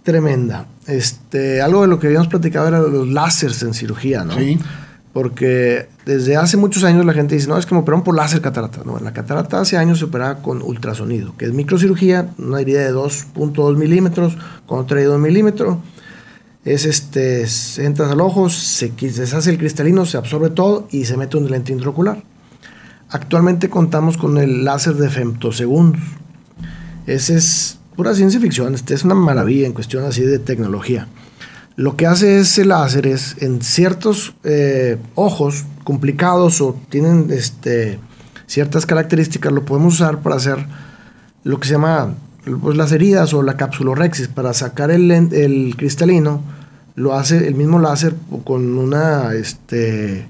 tremenda. 0.04 0.66
Este, 0.86 1.62
algo 1.62 1.82
de 1.82 1.88
lo 1.88 2.00
que 2.00 2.08
habíamos 2.08 2.28
platicado 2.28 2.68
era 2.68 2.80
los 2.80 3.08
láseres 3.10 3.62
en 3.64 3.74
cirugía, 3.74 4.24
¿no? 4.24 4.38
Sí. 4.38 4.58
Porque 5.14 5.90
desde 6.06 6.36
hace 6.36 6.58
muchos 6.58 6.84
años 6.84 7.06
la 7.06 7.14
gente 7.14 7.36
dice, 7.36 7.48
no, 7.48 7.58
es 7.58 7.66
que 7.66 7.74
me 7.74 7.82
operaron 7.82 8.04
por 8.04 8.16
láser 8.16 8.40
catarata. 8.40 8.82
No, 8.86 8.98
en 8.98 9.04
la 9.04 9.14
catarata 9.14 9.60
hace 9.60 9.78
años 9.78 10.00
se 10.00 10.06
operaba 10.06 10.42
con 10.42 10.62
ultrasonido, 10.62 11.36
que 11.38 11.46
es 11.46 11.54
microcirugía, 11.54 12.30
una 12.38 12.62
herida 12.62 12.82
de 12.82 12.94
2.2 12.94 13.78
milímetros 13.78 14.38
con 14.66 14.80
otra 14.80 15.00
de 15.00 15.06
2 15.06 15.20
milímetros 15.20 15.78
es 16.68 16.86
este, 16.86 17.46
entras 17.78 18.12
al 18.12 18.20
ojo, 18.20 18.50
se 18.50 18.90
deshace 18.90 19.50
el 19.50 19.58
cristalino, 19.58 20.06
se 20.06 20.18
absorbe 20.18 20.50
todo 20.50 20.88
y 20.92 21.06
se 21.06 21.16
mete 21.16 21.38
un 21.38 21.50
lente 21.50 21.72
intraocular. 21.72 22.22
Actualmente 23.10 23.70
contamos 23.70 24.18
con 24.18 24.38
el 24.38 24.66
láser 24.66 24.96
de 24.96 25.10
femtosegundos. 25.10 26.02
Ese 27.06 27.38
es 27.38 27.80
pura 27.96 28.14
ciencia 28.14 28.42
ficción, 28.42 28.76
este 28.76 28.94
es 28.94 29.06
una 29.06 29.16
maravilla 29.16 29.66
en 29.66 29.72
cuestión 29.72 30.04
así 30.04 30.24
de 30.24 30.40
tecnología. 30.40 31.08
Lo 31.78 31.96
que 31.96 32.06
hace 32.06 32.40
ese 32.40 32.66
láser 32.66 33.08
es 33.08 33.38
en 33.40 33.62
ciertos 33.62 34.34
eh, 34.44 34.98
ojos 35.16 35.64
complicados 35.86 36.60
o 36.60 36.78
tienen 36.90 37.28
este, 37.32 37.98
ciertas 38.46 38.86
características, 38.86 39.54
lo 39.54 39.64
podemos 39.64 39.94
usar 39.94 40.22
para 40.22 40.36
hacer 40.36 40.66
lo 41.46 41.62
que 41.62 41.68
se 41.68 41.76
llama 41.76 42.14
pues, 42.62 42.76
las 42.76 42.92
heridas 42.92 43.34
o 43.34 43.42
la 43.42 43.56
capsulorexis, 43.56 44.28
para 44.28 44.54
sacar 44.54 44.92
el, 44.92 45.10
el 45.12 45.76
cristalino 45.78 46.57
lo 46.98 47.14
hace 47.14 47.48
el 47.48 47.54
mismo 47.54 47.78
láser 47.78 48.16
con 48.44 48.76
una 48.76 49.32
este, 49.36 50.28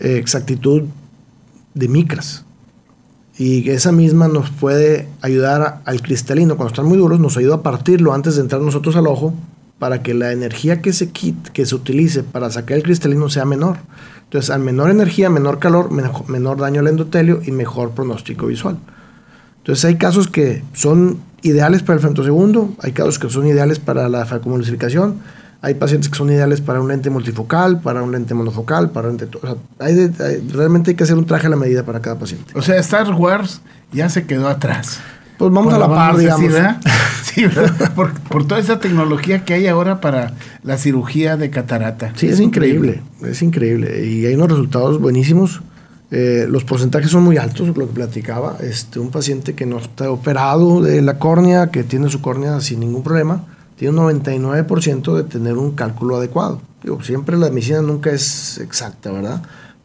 exactitud 0.00 0.84
de 1.74 1.88
micras. 1.88 2.46
Y 3.36 3.68
esa 3.68 3.92
misma 3.92 4.26
nos 4.28 4.48
puede 4.48 5.08
ayudar 5.20 5.82
al 5.84 6.00
cristalino, 6.00 6.56
cuando 6.56 6.72
están 6.72 6.86
muy 6.86 6.96
duros, 6.96 7.20
nos 7.20 7.36
ayuda 7.36 7.56
a 7.56 7.62
partirlo 7.62 8.14
antes 8.14 8.36
de 8.36 8.40
entrar 8.40 8.62
nosotros 8.62 8.96
al 8.96 9.06
ojo 9.06 9.34
para 9.78 10.02
que 10.02 10.14
la 10.14 10.32
energía 10.32 10.80
que 10.80 10.94
se, 10.94 11.10
quite, 11.10 11.50
que 11.52 11.66
se 11.66 11.74
utilice 11.74 12.22
para 12.22 12.50
sacar 12.50 12.78
el 12.78 12.82
cristalino 12.82 13.28
sea 13.28 13.44
menor. 13.44 13.76
Entonces, 14.22 14.48
a 14.48 14.56
menor 14.56 14.90
energía, 14.90 15.28
menor 15.28 15.58
calor, 15.58 15.90
menor 15.90 16.58
daño 16.60 16.80
al 16.80 16.88
endotelio 16.88 17.42
y 17.44 17.50
mejor 17.50 17.90
pronóstico 17.90 18.46
visual. 18.46 18.78
Entonces, 19.58 19.84
hay 19.84 19.96
casos 19.96 20.28
que 20.28 20.62
son 20.72 21.18
ideales 21.42 21.82
para 21.82 21.96
el 21.96 22.02
femtosegundo, 22.02 22.74
hay 22.80 22.92
casos 22.92 23.18
que 23.18 23.28
son 23.28 23.46
ideales 23.46 23.80
para 23.80 24.08
la 24.08 24.24
facomulsificación, 24.24 25.20
hay 25.64 25.72
pacientes 25.72 26.10
que 26.10 26.16
son 26.18 26.28
ideales 26.28 26.60
para 26.60 26.78
un 26.78 26.88
lente 26.88 27.08
multifocal, 27.08 27.80
para 27.80 28.02
un 28.02 28.12
lente 28.12 28.34
monofocal, 28.34 28.90
para 28.90 29.08
un 29.08 29.16
lente... 29.16 29.38
O 29.38 29.46
sea, 29.46 29.56
hay 29.78 30.10
realmente 30.52 30.90
hay 30.90 30.94
que 30.94 31.04
hacer 31.04 31.16
un 31.16 31.24
traje 31.24 31.46
a 31.46 31.50
la 31.50 31.56
medida 31.56 31.84
para 31.84 32.00
cada 32.00 32.18
paciente. 32.18 32.52
O 32.54 32.60
sea, 32.60 32.76
Star 32.80 33.10
Wars 33.14 33.62
ya 33.90 34.10
se 34.10 34.26
quedó 34.26 34.48
atrás. 34.48 35.00
Pues 35.38 35.50
vamos 35.50 35.72
a 35.72 35.78
la 35.78 35.88
par, 35.88 36.18
digamos. 36.18 36.52
¿verdad? 36.52 36.80
sí. 37.22 37.46
Por, 37.94 38.12
por, 38.12 38.46
toda 38.46 38.60
esa 38.60 38.78
tecnología 38.78 39.46
que 39.46 39.54
hay 39.54 39.66
ahora 39.66 40.02
para 40.02 40.34
la 40.62 40.76
cirugía 40.76 41.38
de 41.38 41.48
catarata. 41.48 42.12
Sí, 42.14 42.28
es, 42.28 42.40
increíble, 42.40 43.02
es 43.22 43.40
increíble. 43.40 44.04
Y 44.06 44.26
hay 44.26 44.34
unos 44.34 44.50
resultados 44.50 45.00
buenísimos. 45.00 45.62
Eh, 46.10 46.46
los 46.46 46.64
porcentajes 46.64 47.10
son 47.10 47.24
muy 47.24 47.38
altos, 47.38 47.68
lo 47.68 47.86
que 47.88 47.94
platicaba. 47.94 48.58
Este, 48.60 49.00
un 49.00 49.10
paciente 49.10 49.54
que 49.54 49.64
no 49.64 49.78
está 49.78 50.10
operado 50.10 50.82
de 50.82 51.00
la 51.00 51.18
córnea, 51.18 51.70
que 51.70 51.84
tiene 51.84 52.10
su 52.10 52.20
córnea 52.20 52.60
sin 52.60 52.80
ningún 52.80 53.02
problema, 53.02 53.46
tiene 53.84 54.00
un 54.00 54.22
99% 54.22 55.14
de 55.14 55.24
tener 55.24 55.58
un 55.58 55.72
cálculo 55.72 56.16
adecuado. 56.16 56.62
Digo, 56.82 57.02
siempre 57.02 57.36
la 57.36 57.50
medicina 57.50 57.82
nunca 57.82 58.10
es 58.10 58.56
exacta, 58.56 59.12
¿verdad? 59.12 59.42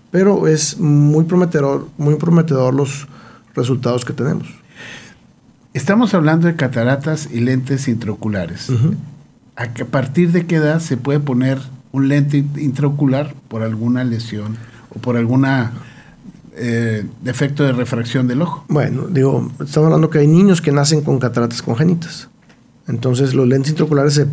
Pero 0.09 0.47
es 0.47 0.79
muy 0.79 1.25
prometedor, 1.25 1.89
muy 1.97 2.15
prometedor 2.15 2.73
los 2.73 3.09
resultados 3.55 4.05
que 4.05 4.13
tenemos. 4.13 4.47
Estamos 5.73 6.13
hablando 6.13 6.47
de 6.47 6.55
cataratas 6.55 7.27
y 7.29 7.41
lentes 7.41 7.89
intraoculares. 7.89 8.71
¿A 9.57 9.67
partir 9.91 10.31
de 10.31 10.45
qué 10.45 10.55
edad 10.55 10.79
se 10.79 10.95
puede 10.95 11.19
poner 11.19 11.59
un 11.91 12.07
lente 12.07 12.45
intraocular 12.55 13.33
por 13.49 13.63
alguna 13.63 14.05
lesión 14.05 14.55
o 14.95 14.99
por 14.99 15.17
alguna 15.17 15.73
eh, 16.55 17.05
defecto 17.21 17.63
de 17.65 17.73
refracción 17.73 18.29
del 18.29 18.43
ojo? 18.43 18.63
Bueno, 18.69 19.07
digo, 19.07 19.51
estamos 19.59 19.87
hablando 19.87 20.09
que 20.09 20.19
hay 20.19 20.27
niños 20.27 20.61
que 20.61 20.71
nacen 20.71 21.01
con 21.01 21.19
cataratas 21.19 21.61
congénitas. 21.61 22.29
Entonces 22.89 23.35
los 23.35 23.47
lentes 23.47 23.69
intraoculares, 23.69 24.25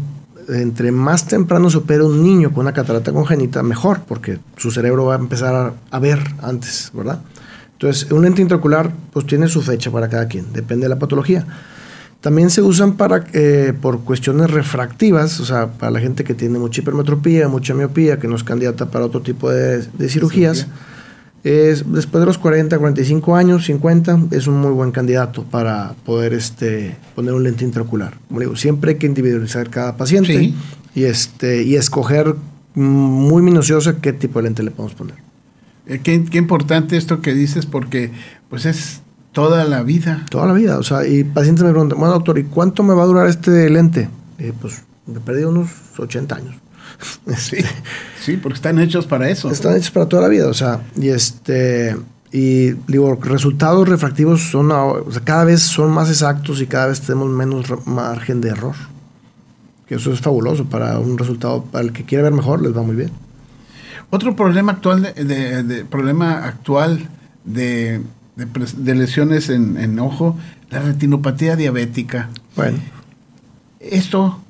entre 0.48 0.90
más 0.90 1.28
temprano 1.28 1.68
se 1.70 1.76
opera 1.76 2.04
un 2.04 2.22
niño 2.22 2.52
con 2.52 2.62
una 2.62 2.72
catarata 2.72 3.12
congénita, 3.12 3.62
mejor, 3.62 4.00
porque 4.08 4.38
su 4.56 4.70
cerebro 4.70 5.04
va 5.04 5.14
a 5.14 5.18
empezar 5.18 5.74
a, 5.90 5.98
ver 5.98 6.18
antes, 6.42 6.90
¿verdad? 6.94 7.20
Entonces, 7.72 8.10
un 8.10 8.22
lente 8.22 8.40
intraocular 8.40 8.90
pues 9.12 9.26
tiene 9.26 9.48
su 9.48 9.60
fecha 9.60 9.90
para 9.90 10.08
cada 10.08 10.26
quien, 10.26 10.52
depende 10.54 10.86
de 10.86 10.88
la 10.88 10.98
patología. 10.98 11.46
También 12.22 12.48
se 12.48 12.62
usan 12.62 12.94
para, 12.94 13.26
eh, 13.34 13.74
por 13.80 14.00
cuestiones 14.00 14.50
refractivas, 14.50 15.38
o 15.38 15.44
sea, 15.44 15.68
para 15.68 15.92
la 15.92 16.00
gente 16.00 16.24
que 16.24 16.32
tiene 16.32 16.58
mucha 16.58 16.80
hipermetropía, 16.80 17.48
mucha 17.48 17.74
miopía, 17.74 18.18
que 18.18 18.26
no 18.26 18.36
es 18.36 18.42
candidata 18.42 18.90
para 18.90 19.04
otro 19.04 19.20
tipo 19.20 19.50
de, 19.50 19.82
cirugías 20.08 20.66
después 21.50 22.20
de 22.20 22.26
los 22.26 22.38
40, 22.38 22.76
45 22.76 23.36
años, 23.36 23.66
50, 23.66 24.18
es 24.32 24.48
un 24.48 24.60
muy 24.60 24.72
buen 24.72 24.90
candidato 24.90 25.44
para 25.44 25.94
poder 26.04 26.32
este, 26.32 26.96
poner 27.14 27.34
un 27.34 27.44
lente 27.44 27.64
intraocular. 27.64 28.18
Como 28.26 28.40
digo, 28.40 28.56
siempre 28.56 28.92
hay 28.92 28.98
que 28.98 29.06
individualizar 29.06 29.70
cada 29.70 29.96
paciente 29.96 30.52
y, 30.94 31.04
este, 31.04 31.62
y 31.62 31.76
escoger 31.76 32.34
muy 32.74 33.42
minucioso 33.42 34.00
qué 34.00 34.12
tipo 34.12 34.40
de 34.40 34.44
lente 34.44 34.62
le 34.64 34.72
podemos 34.72 34.94
poner. 34.94 35.14
Eh, 35.86 36.00
qué, 36.02 36.38
importante 36.38 36.96
esto 36.96 37.20
que 37.20 37.32
dices 37.32 37.64
porque 37.64 38.10
pues 38.50 38.66
es 38.66 39.02
toda 39.30 39.64
la 39.64 39.84
vida. 39.84 40.26
Toda 40.28 40.46
la 40.46 40.52
vida, 40.52 40.78
o 40.78 40.82
sea, 40.82 41.06
y 41.06 41.22
pacientes 41.22 41.64
me 41.64 41.70
preguntan, 41.70 41.98
bueno 41.98 42.14
doctor, 42.14 42.38
¿y 42.38 42.44
cuánto 42.44 42.82
me 42.82 42.92
va 42.92 43.04
a 43.04 43.06
durar 43.06 43.28
este 43.28 43.70
lente? 43.70 44.08
pues 44.60 44.82
me 45.06 45.20
perdí 45.20 45.44
unos 45.44 45.70
80 45.96 46.34
años. 46.34 46.56
Sí, 47.36 47.58
sí, 48.24 48.36
porque 48.36 48.56
están 48.56 48.78
hechos 48.78 49.06
para 49.06 49.28
eso. 49.28 49.50
Están 49.50 49.76
hechos 49.76 49.90
para 49.90 50.06
toda 50.06 50.22
la 50.22 50.28
vida, 50.28 50.48
o 50.48 50.54
sea, 50.54 50.80
y 51.00 51.08
este 51.08 51.96
y 52.32 52.72
digo, 52.88 53.18
resultados 53.20 53.88
refractivos 53.88 54.42
son 54.42 54.72
cada 55.24 55.44
vez 55.44 55.62
son 55.62 55.90
más 55.90 56.10
exactos 56.10 56.60
y 56.60 56.66
cada 56.66 56.88
vez 56.88 57.00
tenemos 57.00 57.28
menos 57.30 57.86
margen 57.86 58.40
de 58.40 58.50
error. 58.50 58.74
Que 59.86 59.94
eso 59.94 60.12
es 60.12 60.20
fabuloso 60.20 60.64
para 60.64 60.98
un 60.98 61.16
resultado, 61.16 61.64
para 61.64 61.84
el 61.84 61.92
que 61.92 62.04
quiere 62.04 62.24
ver 62.24 62.32
mejor, 62.32 62.60
les 62.60 62.76
va 62.76 62.82
muy 62.82 62.96
bien. 62.96 63.10
Otro 64.10 64.34
problema 64.34 64.72
actual 64.72 65.02
de, 65.02 65.84
problema 65.88 66.44
actual 66.44 67.08
de 67.44 68.00
de, 68.36 68.94
lesiones 68.94 69.48
en, 69.48 69.78
en, 69.78 69.98
ojo, 69.98 70.36
la 70.70 70.80
retinopatía 70.80 71.56
diabética. 71.56 72.28
Bueno. 72.54 72.78
Esto, 73.80 74.40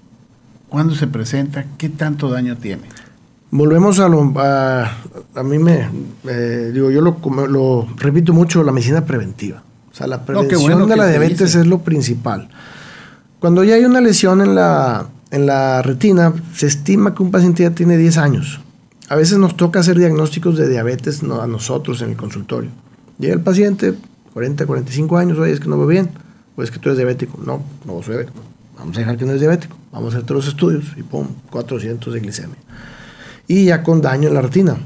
¿cuándo 0.77 0.95
se 0.95 1.07
presenta? 1.07 1.65
¿Qué 1.79 1.89
tanto 1.89 2.29
daño 2.29 2.59
tiene? 2.59 2.83
Volvemos 3.51 3.99
a 3.99 4.11
lo. 4.11 4.31
A, 4.39 4.93
a 5.35 5.43
mí 5.43 5.59
me. 5.59 5.89
digo, 6.71 6.91
yo 6.91 7.01
lo, 7.01 7.17
lo, 7.47 7.89
repito 7.97 8.35
mucho, 8.35 8.63
la 8.63 8.73
medicina 8.73 9.03
preventiva. 9.03 9.63
O 9.91 9.95
sea, 9.97 10.07
la 10.07 10.27
prevención 10.27 10.87
de 10.87 10.97
la 10.99 11.07
diabetes 11.07 11.55
es 11.55 11.67
lo 11.67 11.79
principal. 11.79 12.51
Cuando 13.39 13.65
ya 13.65 13.77
hay 13.77 13.87
una 13.87 14.03
lesión 14.03 14.43
en 14.43 14.55
la, 14.55 15.07
en 15.31 15.47
la 15.47 15.81
retina, 15.81 16.35
se 16.55 16.67
estima 16.67 17.15
que 17.15 17.23
un 17.23 17.31
paciente 17.31 17.63
ya 17.63 17.71
tiene 17.71 17.97
10 17.97 18.19
años. 18.19 18.61
A 19.09 19.17
veces 19.17 19.39
nos 19.39 19.57
toca 19.57 19.81
hacer 19.81 19.97
diagnósticos 19.97 20.59
de 20.59 20.69
diabetes 20.69 21.23
no, 21.23 21.41
a 21.41 21.47
nosotros 21.47 22.03
en 22.03 22.11
el 22.11 22.17
consultorio. 22.19 22.69
Llega 23.19 23.33
el 23.33 23.41
paciente, 23.41 23.95
40, 24.35 24.67
45 24.67 25.17
años, 25.17 25.39
oye, 25.39 25.53
es 25.53 25.61
que 25.61 25.69
no 25.69 25.79
ve 25.79 25.87
bien, 25.87 26.11
o 26.55 26.63
es 26.63 26.71
que 26.71 26.79
tú 26.79 26.91
eres 26.91 26.99
diabético. 26.99 27.41
No, 27.43 27.63
no 27.87 28.03
soy 28.03 28.17
diabético. 28.17 28.56
Vamos 28.77 28.97
a 28.97 29.01
dejar 29.01 29.17
que 29.17 29.25
no 29.25 29.33
es 29.33 29.41
diabético. 29.41 29.77
Vamos 29.93 30.15
a 30.15 30.19
hacer 30.19 30.27
todos 30.27 30.45
los 30.45 30.55
estudios 30.55 30.85
y 30.97 31.03
pum, 31.03 31.27
400 31.51 32.13
de 32.13 32.21
glicemia. 32.21 32.57
Y 33.49 33.67
ya 33.67 33.83
con 33.83 34.03
daño 34.03 34.29
en 34.29 34.35
la 34.35 34.43
retina. 34.43 34.77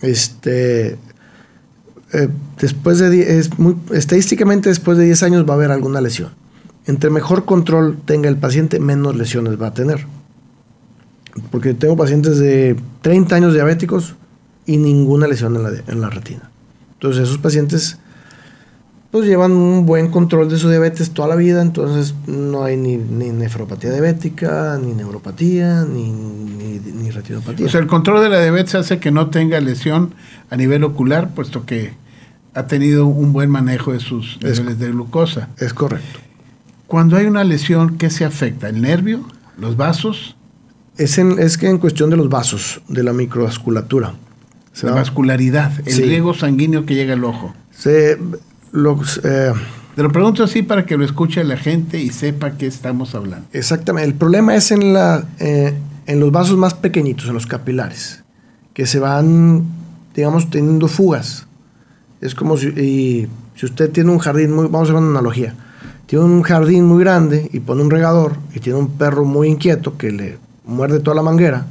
Este, 0.00 0.96
eh, 2.12 2.28
después 2.58 2.98
de 2.98 3.38
es 3.38 3.58
muy, 3.58 3.76
estadísticamente 3.92 4.68
después 4.68 4.98
de 4.98 5.04
10 5.04 5.22
años 5.24 5.48
va 5.48 5.54
a 5.54 5.56
haber 5.56 5.70
alguna 5.70 6.00
lesión. 6.00 6.30
Entre 6.86 7.10
mejor 7.10 7.44
control 7.44 7.98
tenga 8.04 8.28
el 8.28 8.36
paciente, 8.36 8.80
menos 8.80 9.16
lesiones 9.16 9.60
va 9.60 9.68
a 9.68 9.74
tener. 9.74 10.06
Porque 11.50 11.74
tengo 11.74 11.96
pacientes 11.96 12.38
de 12.38 12.76
30 13.02 13.36
años 13.36 13.54
diabéticos 13.54 14.14
y 14.66 14.76
ninguna 14.76 15.26
lesión 15.26 15.56
en 15.56 15.62
la, 15.62 15.72
en 15.86 16.00
la 16.00 16.10
retina. 16.10 16.50
Entonces 16.94 17.24
esos 17.24 17.38
pacientes 17.38 17.98
pues 19.10 19.26
llevan 19.26 19.52
un 19.52 19.86
buen 19.86 20.10
control 20.10 20.48
de 20.48 20.56
su 20.56 20.68
diabetes 20.68 21.10
toda 21.10 21.28
la 21.28 21.36
vida, 21.36 21.62
entonces 21.62 22.14
no 22.26 22.62
hay 22.62 22.76
ni, 22.76 22.96
nefropatía 22.96 23.90
diabética, 23.90 24.78
ni 24.80 24.92
neuropatía, 24.92 25.84
ni, 25.84 26.12
ni, 26.12 27.10
retinopatía. 27.10 27.66
O 27.66 27.68
sea, 27.68 27.80
el 27.80 27.88
control 27.88 28.22
de 28.22 28.28
la 28.28 28.40
diabetes 28.40 28.76
hace 28.76 29.00
que 29.00 29.10
no 29.10 29.30
tenga 29.30 29.60
lesión 29.60 30.14
a 30.48 30.56
nivel 30.56 30.84
ocular, 30.84 31.34
puesto 31.34 31.66
que 31.66 31.92
ha 32.54 32.66
tenido 32.66 33.06
un 33.06 33.32
buen 33.32 33.50
manejo 33.50 33.92
de 33.92 33.98
sus 33.98 34.38
niveles 34.42 34.78
de 34.78 34.90
glucosa. 34.90 35.48
Es 35.58 35.74
correcto. 35.74 36.20
Cuando 36.86 37.16
hay 37.16 37.26
una 37.26 37.42
lesión, 37.42 37.98
¿qué 37.98 38.10
se 38.10 38.24
afecta? 38.24 38.68
¿El 38.68 38.80
nervio? 38.80 39.24
¿Los 39.58 39.76
vasos? 39.76 40.36
Es, 40.96 41.18
es 41.18 41.58
que 41.58 41.68
en 41.68 41.78
cuestión 41.78 42.10
de 42.10 42.16
los 42.16 42.28
vasos, 42.28 42.80
de 42.88 43.02
la 43.02 43.12
microvasculatura. 43.12 44.14
La 44.82 44.92
vascularidad, 44.92 45.72
el 45.84 45.96
riego 45.96 46.32
sanguíneo 46.32 46.86
que 46.86 46.94
llega 46.94 47.14
al 47.14 47.24
ojo. 47.24 47.54
Se, 47.70 48.16
los, 48.72 49.20
eh, 49.24 49.52
Te 49.94 50.02
lo 50.02 50.10
pregunto 50.10 50.44
así 50.44 50.62
para 50.62 50.86
que 50.86 50.96
lo 50.96 51.04
escuche 51.04 51.42
la 51.44 51.56
gente 51.56 51.98
y 51.98 52.10
sepa 52.10 52.52
qué 52.52 52.66
estamos 52.66 53.14
hablando. 53.14 53.46
Exactamente. 53.52 54.08
El 54.08 54.14
problema 54.14 54.54
es 54.54 54.70
en, 54.70 54.92
la, 54.92 55.24
eh, 55.38 55.74
en 56.06 56.20
los 56.20 56.30
vasos 56.32 56.56
más 56.56 56.74
pequeñitos, 56.74 57.26
en 57.26 57.34
los 57.34 57.46
capilares, 57.46 58.22
que 58.72 58.86
se 58.86 58.98
van, 58.98 59.64
digamos, 60.14 60.50
teniendo 60.50 60.88
fugas. 60.88 61.46
Es 62.20 62.34
como 62.34 62.56
si, 62.56 62.68
y, 62.68 63.28
si 63.56 63.66
usted 63.66 63.90
tiene 63.90 64.10
un 64.10 64.18
jardín 64.18 64.52
muy, 64.52 64.64
vamos 64.64 64.88
a 64.88 64.92
hacer 64.92 64.96
una 64.96 65.10
analogía, 65.10 65.54
tiene 66.06 66.24
un 66.24 66.42
jardín 66.42 66.84
muy 66.84 67.02
grande 67.02 67.48
y 67.52 67.60
pone 67.60 67.82
un 67.82 67.90
regador 67.90 68.36
y 68.54 68.60
tiene 68.60 68.78
un 68.78 68.90
perro 68.90 69.24
muy 69.24 69.48
inquieto 69.48 69.96
que 69.96 70.10
le 70.10 70.38
muerde 70.64 71.00
toda 71.00 71.14
la 71.14 71.22
manguera, 71.22 71.66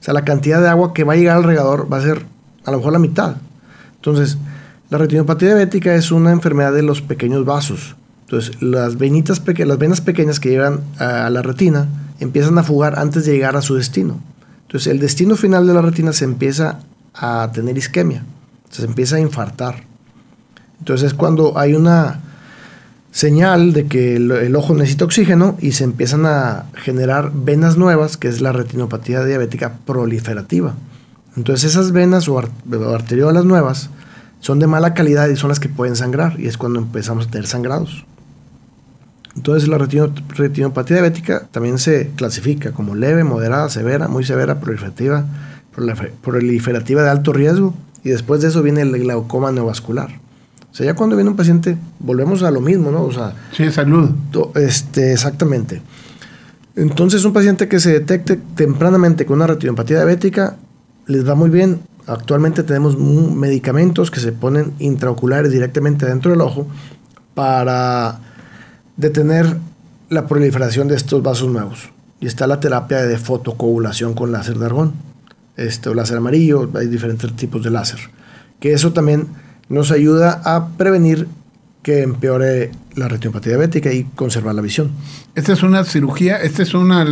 o 0.00 0.02
sea, 0.04 0.12
la 0.12 0.24
cantidad 0.24 0.60
de 0.60 0.68
agua 0.68 0.92
que 0.92 1.02
va 1.02 1.14
a 1.14 1.16
llegar 1.16 1.38
al 1.38 1.44
regador 1.44 1.90
va 1.90 1.96
a 1.96 2.02
ser 2.02 2.26
a 2.66 2.70
lo 2.70 2.76
mejor 2.76 2.92
la 2.92 2.98
mitad. 2.98 3.36
Entonces, 3.96 4.36
la 4.90 4.98
retinopatía 4.98 5.48
diabética 5.48 5.94
es 5.94 6.10
una 6.10 6.30
enfermedad 6.30 6.72
de 6.72 6.82
los 6.82 7.02
pequeños 7.02 7.44
vasos. 7.44 7.96
Entonces, 8.22 8.60
las, 8.62 8.96
venitas 8.96 9.42
las 9.46 9.78
venas 9.78 10.00
pequeñas 10.00 10.40
que 10.40 10.50
llegan 10.50 10.80
a 10.98 11.28
la 11.30 11.42
retina 11.42 11.88
empiezan 12.20 12.56
a 12.58 12.62
fugar 12.62 12.98
antes 12.98 13.26
de 13.26 13.32
llegar 13.32 13.56
a 13.56 13.62
su 13.62 13.74
destino. 13.74 14.18
Entonces, 14.66 14.92
el 14.92 14.98
destino 14.98 15.36
final 15.36 15.66
de 15.66 15.74
la 15.74 15.82
retina 15.82 16.12
se 16.12 16.24
empieza 16.24 16.80
a 17.14 17.50
tener 17.52 17.76
isquemia, 17.76 18.24
se 18.70 18.84
empieza 18.84 19.16
a 19.16 19.20
infartar. 19.20 19.84
Entonces, 20.78 21.08
es 21.08 21.14
cuando 21.14 21.58
hay 21.58 21.74
una 21.74 22.20
señal 23.14 23.72
de 23.72 23.86
que 23.86 24.16
el, 24.16 24.56
ojo 24.56 24.74
necesita 24.74 25.04
oxígeno 25.04 25.56
y 25.60 25.72
se 25.72 25.84
empiezan 25.84 26.26
a 26.26 26.66
generar 26.74 27.30
venas 27.32 27.76
nuevas, 27.76 28.16
que 28.16 28.26
es 28.26 28.40
la 28.40 28.50
retinopatía 28.50 29.24
diabética 29.24 29.74
proliferativa. 29.86 30.74
Entonces 31.36 31.70
esas 31.70 31.92
venas 31.92 32.28
o, 32.28 32.38
arteriolas 32.38 33.44
nuevas 33.44 33.88
son 34.44 34.58
de 34.58 34.66
mala 34.66 34.92
calidad 34.92 35.30
y 35.30 35.36
son 35.36 35.48
las 35.48 35.58
que 35.58 35.70
pueden 35.70 35.96
sangrar 35.96 36.38
y 36.38 36.48
es 36.48 36.58
cuando 36.58 36.78
empezamos 36.78 37.26
a 37.26 37.30
tener 37.30 37.46
sangrados. 37.46 38.04
Entonces 39.34 39.66
la 39.70 39.78
retinopatía 39.78 40.96
diabética 40.96 41.46
también 41.50 41.78
se 41.78 42.10
clasifica 42.14 42.72
como 42.72 42.94
leve, 42.94 43.24
moderada, 43.24 43.70
severa, 43.70 44.06
muy 44.06 44.22
severa, 44.22 44.60
proliferativa, 44.60 45.24
proliferativa 46.20 47.02
de 47.02 47.08
alto 47.08 47.32
riesgo 47.32 47.74
y 48.02 48.10
después 48.10 48.42
de 48.42 48.48
eso 48.48 48.62
viene 48.62 48.82
el 48.82 48.92
glaucoma 48.92 49.50
neovascular. 49.50 50.10
O 50.70 50.74
sea, 50.74 50.84
ya 50.84 50.94
cuando 50.94 51.16
viene 51.16 51.30
un 51.30 51.36
paciente, 51.36 51.78
volvemos 51.98 52.42
a 52.42 52.50
lo 52.50 52.60
mismo, 52.60 52.90
¿no? 52.90 53.02
O 53.02 53.12
sea, 53.14 53.32
sí, 53.50 53.72
salud. 53.72 54.10
Este, 54.56 55.14
exactamente. 55.14 55.80
Entonces, 56.76 57.24
un 57.24 57.32
paciente 57.32 57.66
que 57.66 57.80
se 57.80 57.92
detecte 57.92 58.38
tempranamente 58.56 59.24
con 59.24 59.36
una 59.36 59.46
retinopatía 59.46 59.96
diabética, 59.96 60.56
les 61.06 61.26
va 61.26 61.34
muy 61.34 61.48
bien. 61.48 61.80
Actualmente 62.06 62.62
tenemos 62.62 62.98
medicamentos 62.98 64.10
que 64.10 64.20
se 64.20 64.32
ponen 64.32 64.74
intraoculares 64.78 65.50
directamente 65.50 66.06
dentro 66.06 66.30
del 66.30 66.42
ojo 66.42 66.66
para 67.34 68.20
detener 68.96 69.56
la 70.10 70.26
proliferación 70.26 70.88
de 70.88 70.96
estos 70.96 71.22
vasos 71.22 71.48
nuevos. 71.50 71.90
Y 72.20 72.26
está 72.26 72.46
la 72.46 72.60
terapia 72.60 73.02
de 73.02 73.18
fotocoagulación 73.18 74.14
con 74.14 74.32
láser 74.32 74.58
de 74.58 74.66
argón, 74.66 74.92
este, 75.56 75.88
o 75.88 75.94
láser 75.94 76.18
amarillo, 76.18 76.70
hay 76.74 76.88
diferentes 76.88 77.34
tipos 77.36 77.62
de 77.62 77.70
láser. 77.70 78.00
Que 78.60 78.72
eso 78.72 78.92
también 78.92 79.28
nos 79.68 79.90
ayuda 79.90 80.42
a 80.44 80.68
prevenir 80.76 81.26
que 81.82 82.02
empeore 82.02 82.70
la 82.96 83.08
retinopatía 83.08 83.52
diabética 83.52 83.92
y 83.92 84.04
conservar 84.04 84.54
la 84.54 84.62
visión. 84.62 84.90
Esta 85.34 85.52
es 85.52 85.62
una 85.62 85.84
cirugía, 85.84 86.36
esta 86.36 86.62
es 86.62 86.74
una 86.74 87.04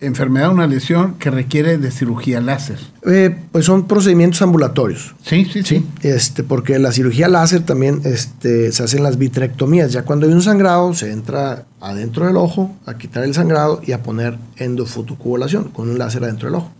enfermedad, 0.00 0.50
una 0.50 0.66
lesión 0.66 1.14
que 1.14 1.30
requiere 1.30 1.78
de 1.78 1.90
cirugía 1.90 2.40
láser. 2.40 2.78
Eh, 3.06 3.34
pues 3.50 3.64
son 3.64 3.86
procedimientos 3.86 4.42
ambulatorios. 4.42 5.14
Sí, 5.22 5.46
sí, 5.46 5.62
sí, 5.62 5.86
Este, 6.02 6.42
porque 6.42 6.78
la 6.78 6.92
cirugía 6.92 7.28
láser 7.28 7.62
también 7.62 8.02
este, 8.04 8.72
se 8.72 8.82
hacen 8.82 9.02
las 9.02 9.16
vitrectomías. 9.16 9.92
Ya 9.92 10.02
cuando 10.02 10.26
hay 10.26 10.32
un 10.32 10.42
sangrado, 10.42 10.92
se 10.94 11.12
entra 11.12 11.64
adentro 11.80 12.26
del 12.26 12.36
ojo 12.36 12.74
a 12.84 12.98
quitar 12.98 13.24
el 13.24 13.34
sangrado 13.34 13.80
y 13.86 13.92
a 13.92 14.02
poner 14.02 14.36
endofotocoagulación 14.56 15.64
con 15.70 15.88
un 15.88 15.98
láser 15.98 16.24
adentro 16.24 16.48
del 16.48 16.56
ojo. 16.56 16.70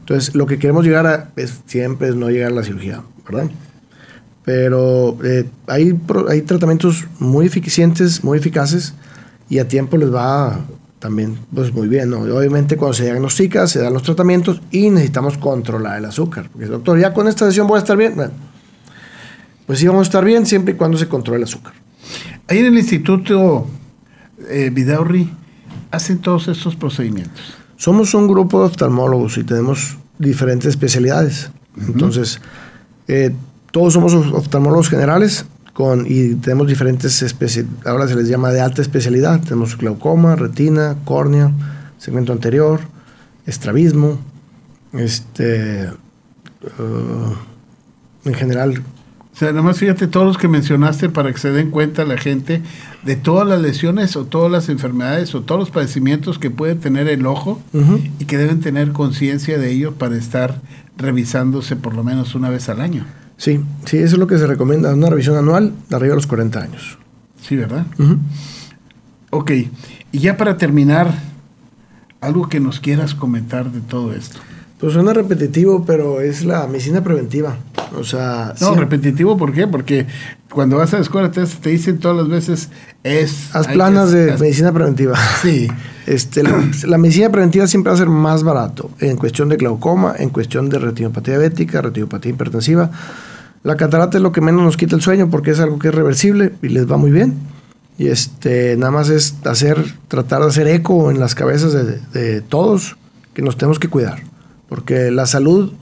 Entonces, 0.00 0.34
lo 0.34 0.46
que 0.46 0.58
queremos 0.58 0.84
llegar 0.84 1.06
a 1.06 1.30
es, 1.36 1.60
siempre 1.66 2.08
es 2.08 2.14
no 2.14 2.30
llegar 2.30 2.52
a 2.52 2.54
la 2.54 2.62
cirugía, 2.62 3.02
¿verdad? 3.28 3.50
Pero 4.44 5.18
eh, 5.24 5.44
hay, 5.66 5.98
hay 6.28 6.42
tratamientos 6.42 7.04
muy 7.18 7.46
eficientes, 7.46 8.22
muy 8.22 8.38
eficaces 8.38 8.94
y 9.48 9.58
a 9.58 9.68
tiempo 9.68 9.96
les 9.96 10.14
va 10.14 10.60
también 11.06 11.38
pues 11.54 11.72
muy 11.72 11.86
bien. 11.86 12.12
Obviamente 12.12 12.76
cuando 12.76 12.92
se 12.94 13.04
diagnostica, 13.04 13.68
se 13.68 13.78
dan 13.78 13.92
los 13.92 14.02
tratamientos 14.02 14.60
y 14.72 14.90
necesitamos 14.90 15.38
controlar 15.38 15.98
el 15.98 16.04
azúcar. 16.04 16.48
Porque 16.50 16.66
doctor, 16.66 16.98
ya 16.98 17.14
con 17.14 17.28
esta 17.28 17.46
sesión 17.46 17.68
voy 17.68 17.76
a 17.76 17.78
estar 17.78 17.96
bien. 17.96 18.16
pues 19.66 19.78
sí 19.78 19.86
vamos 19.86 20.00
a 20.00 20.02
estar 20.02 20.24
bien 20.24 20.46
siempre 20.46 20.74
y 20.74 20.76
cuando 20.76 20.98
se 20.98 21.06
controle 21.06 21.38
el 21.38 21.44
azúcar. 21.44 21.74
Ahí 22.48 22.58
en 22.58 22.66
el 22.66 22.76
Instituto 22.76 23.68
eh, 24.48 24.70
Vidaurri 24.72 25.30
hacen 25.92 26.18
todos 26.18 26.48
estos 26.48 26.74
procedimientos. 26.74 27.54
Somos 27.76 28.12
un 28.12 28.26
grupo 28.26 28.58
de 28.58 28.66
oftalmólogos 28.66 29.38
y 29.38 29.44
tenemos 29.44 29.98
diferentes 30.18 30.70
especialidades. 30.70 31.50
Entonces, 31.86 32.40
eh, 33.06 33.32
todos 33.70 33.92
somos 33.92 34.12
oftalmólogos 34.12 34.88
generales 34.88 35.46
con, 35.76 36.06
y 36.08 36.36
tenemos 36.36 36.66
diferentes 36.68 37.20
especies, 37.20 37.66
ahora 37.84 38.08
se 38.08 38.14
les 38.16 38.28
llama 38.28 38.48
de 38.48 38.62
alta 38.62 38.80
especialidad. 38.80 39.42
Tenemos 39.42 39.76
glaucoma, 39.76 40.34
retina, 40.34 40.96
córnea, 41.04 41.52
segmento 41.98 42.32
anterior, 42.32 42.80
estrabismo, 43.44 44.18
este, 44.94 45.90
uh, 46.78 48.26
en 48.26 48.32
general. 48.32 48.82
O 49.34 49.38
sea, 49.38 49.52
nomás 49.52 49.76
fíjate 49.76 50.06
todos 50.06 50.26
los 50.26 50.38
que 50.38 50.48
mencionaste 50.48 51.10
para 51.10 51.30
que 51.30 51.38
se 51.38 51.52
den 51.52 51.70
cuenta 51.70 52.06
la 52.06 52.16
gente 52.16 52.62
de 53.04 53.16
todas 53.16 53.46
las 53.46 53.60
lesiones 53.60 54.16
o 54.16 54.24
todas 54.24 54.50
las 54.50 54.70
enfermedades 54.70 55.34
o 55.34 55.42
todos 55.42 55.58
los 55.58 55.70
padecimientos 55.70 56.38
que 56.38 56.50
puede 56.50 56.76
tener 56.76 57.06
el 57.06 57.26
ojo 57.26 57.60
y 58.18 58.24
que 58.24 58.38
deben 58.38 58.60
tener 58.60 58.92
conciencia 58.92 59.58
de 59.58 59.72
ello 59.72 59.92
para 59.92 60.16
estar 60.16 60.62
revisándose 60.96 61.76
por 61.76 61.94
lo 61.94 62.02
menos 62.02 62.34
una 62.34 62.48
vez 62.48 62.70
al 62.70 62.80
año. 62.80 63.04
Sí, 63.36 63.60
sí, 63.84 63.98
eso 63.98 64.14
es 64.14 64.18
lo 64.18 64.26
que 64.26 64.38
se 64.38 64.46
recomienda, 64.46 64.94
una 64.94 65.10
revisión 65.10 65.36
anual 65.36 65.72
de 65.88 65.96
arriba 65.96 66.10
de 66.12 66.16
los 66.16 66.26
40 66.26 66.60
años. 66.60 66.98
Sí, 67.42 67.56
¿verdad? 67.56 67.86
Ok, 69.30 69.50
y 70.12 70.18
ya 70.18 70.36
para 70.36 70.56
terminar, 70.56 71.12
algo 72.20 72.48
que 72.48 72.60
nos 72.60 72.80
quieras 72.80 73.14
comentar 73.14 73.70
de 73.70 73.80
todo 73.80 74.14
esto. 74.14 74.38
Pues 74.80 74.92
suena 74.92 75.12
repetitivo, 75.12 75.84
pero 75.86 76.20
es 76.20 76.44
la 76.44 76.66
medicina 76.66 77.02
preventiva. 77.02 77.56
O 77.98 78.04
sea, 78.04 78.52
No, 78.60 78.74
repetitivo, 78.74 79.36
¿por 79.36 79.52
qué? 79.52 79.66
Porque 79.66 80.06
cuando 80.50 80.76
vas 80.76 80.92
a 80.92 80.96
la 80.96 81.02
escuela 81.02 81.30
te, 81.30 81.44
te 81.46 81.70
dicen 81.70 81.98
todas 81.98 82.16
las 82.18 82.28
veces 82.28 82.68
es... 83.02 83.54
haz 83.54 83.68
planas 83.68 84.10
que- 84.10 84.16
de 84.16 84.32
haz- 84.34 84.40
medicina 84.40 84.72
preventiva. 84.72 85.14
Sí, 85.42 85.68
Este, 86.06 86.44
la, 86.44 86.62
la 86.86 86.98
medicina 86.98 87.30
preventiva 87.30 87.66
siempre 87.66 87.90
va 87.90 87.94
a 87.94 87.98
ser 87.98 88.08
más 88.08 88.44
barato 88.44 88.90
en 89.00 89.16
cuestión 89.16 89.48
de 89.48 89.56
glaucoma, 89.56 90.14
en 90.16 90.30
cuestión 90.30 90.68
de 90.68 90.78
retinopatía 90.78 91.34
diabética, 91.38 91.82
retinopatía 91.82 92.30
hipertensiva. 92.32 92.90
La 93.66 93.76
catarata 93.76 94.18
es 94.18 94.22
lo 94.22 94.30
que 94.30 94.40
menos 94.40 94.62
nos 94.62 94.76
quita 94.76 94.94
el 94.94 95.02
sueño 95.02 95.28
porque 95.28 95.50
es 95.50 95.58
algo 95.58 95.80
que 95.80 95.88
es 95.88 95.94
reversible 95.94 96.52
y 96.62 96.68
les 96.68 96.88
va 96.88 96.98
muy 96.98 97.10
bien. 97.10 97.34
Y 97.98 98.06
este, 98.06 98.76
nada 98.76 98.92
más 98.92 99.08
es 99.08 99.34
hacer, 99.44 99.84
tratar 100.06 100.42
de 100.42 100.46
hacer 100.46 100.68
eco 100.68 101.10
en 101.10 101.18
las 101.18 101.34
cabezas 101.34 101.72
de, 102.12 102.42
todos 102.42 102.96
que 103.34 103.42
nos 103.42 103.56
tenemos 103.56 103.80
que 103.80 103.88
cuidar. 103.88 104.22
Porque 104.68 105.10
la 105.10 105.26
salud 105.26 105.72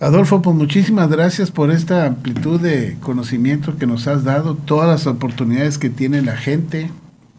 Adolfo, 0.00 0.42
pues 0.42 0.54
muchísimas 0.54 1.08
gracias 1.08 1.50
por 1.50 1.70
esta 1.70 2.04
amplitud 2.06 2.60
de 2.60 2.98
conocimiento 3.00 3.78
que 3.78 3.86
nos 3.86 4.06
has 4.06 4.24
dado, 4.24 4.54
todas 4.54 4.88
las 4.88 5.06
oportunidades 5.06 5.78
que 5.78 5.88
tiene 5.88 6.20
la 6.20 6.36
gente 6.36 6.90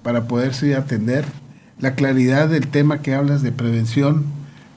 para 0.01 0.27
poderse 0.27 0.75
atender, 0.75 1.25
la 1.79 1.93
claridad 1.93 2.49
del 2.49 2.67
tema 2.67 3.01
que 3.03 3.13
hablas 3.13 3.43
de 3.43 3.51
prevención 3.51 4.23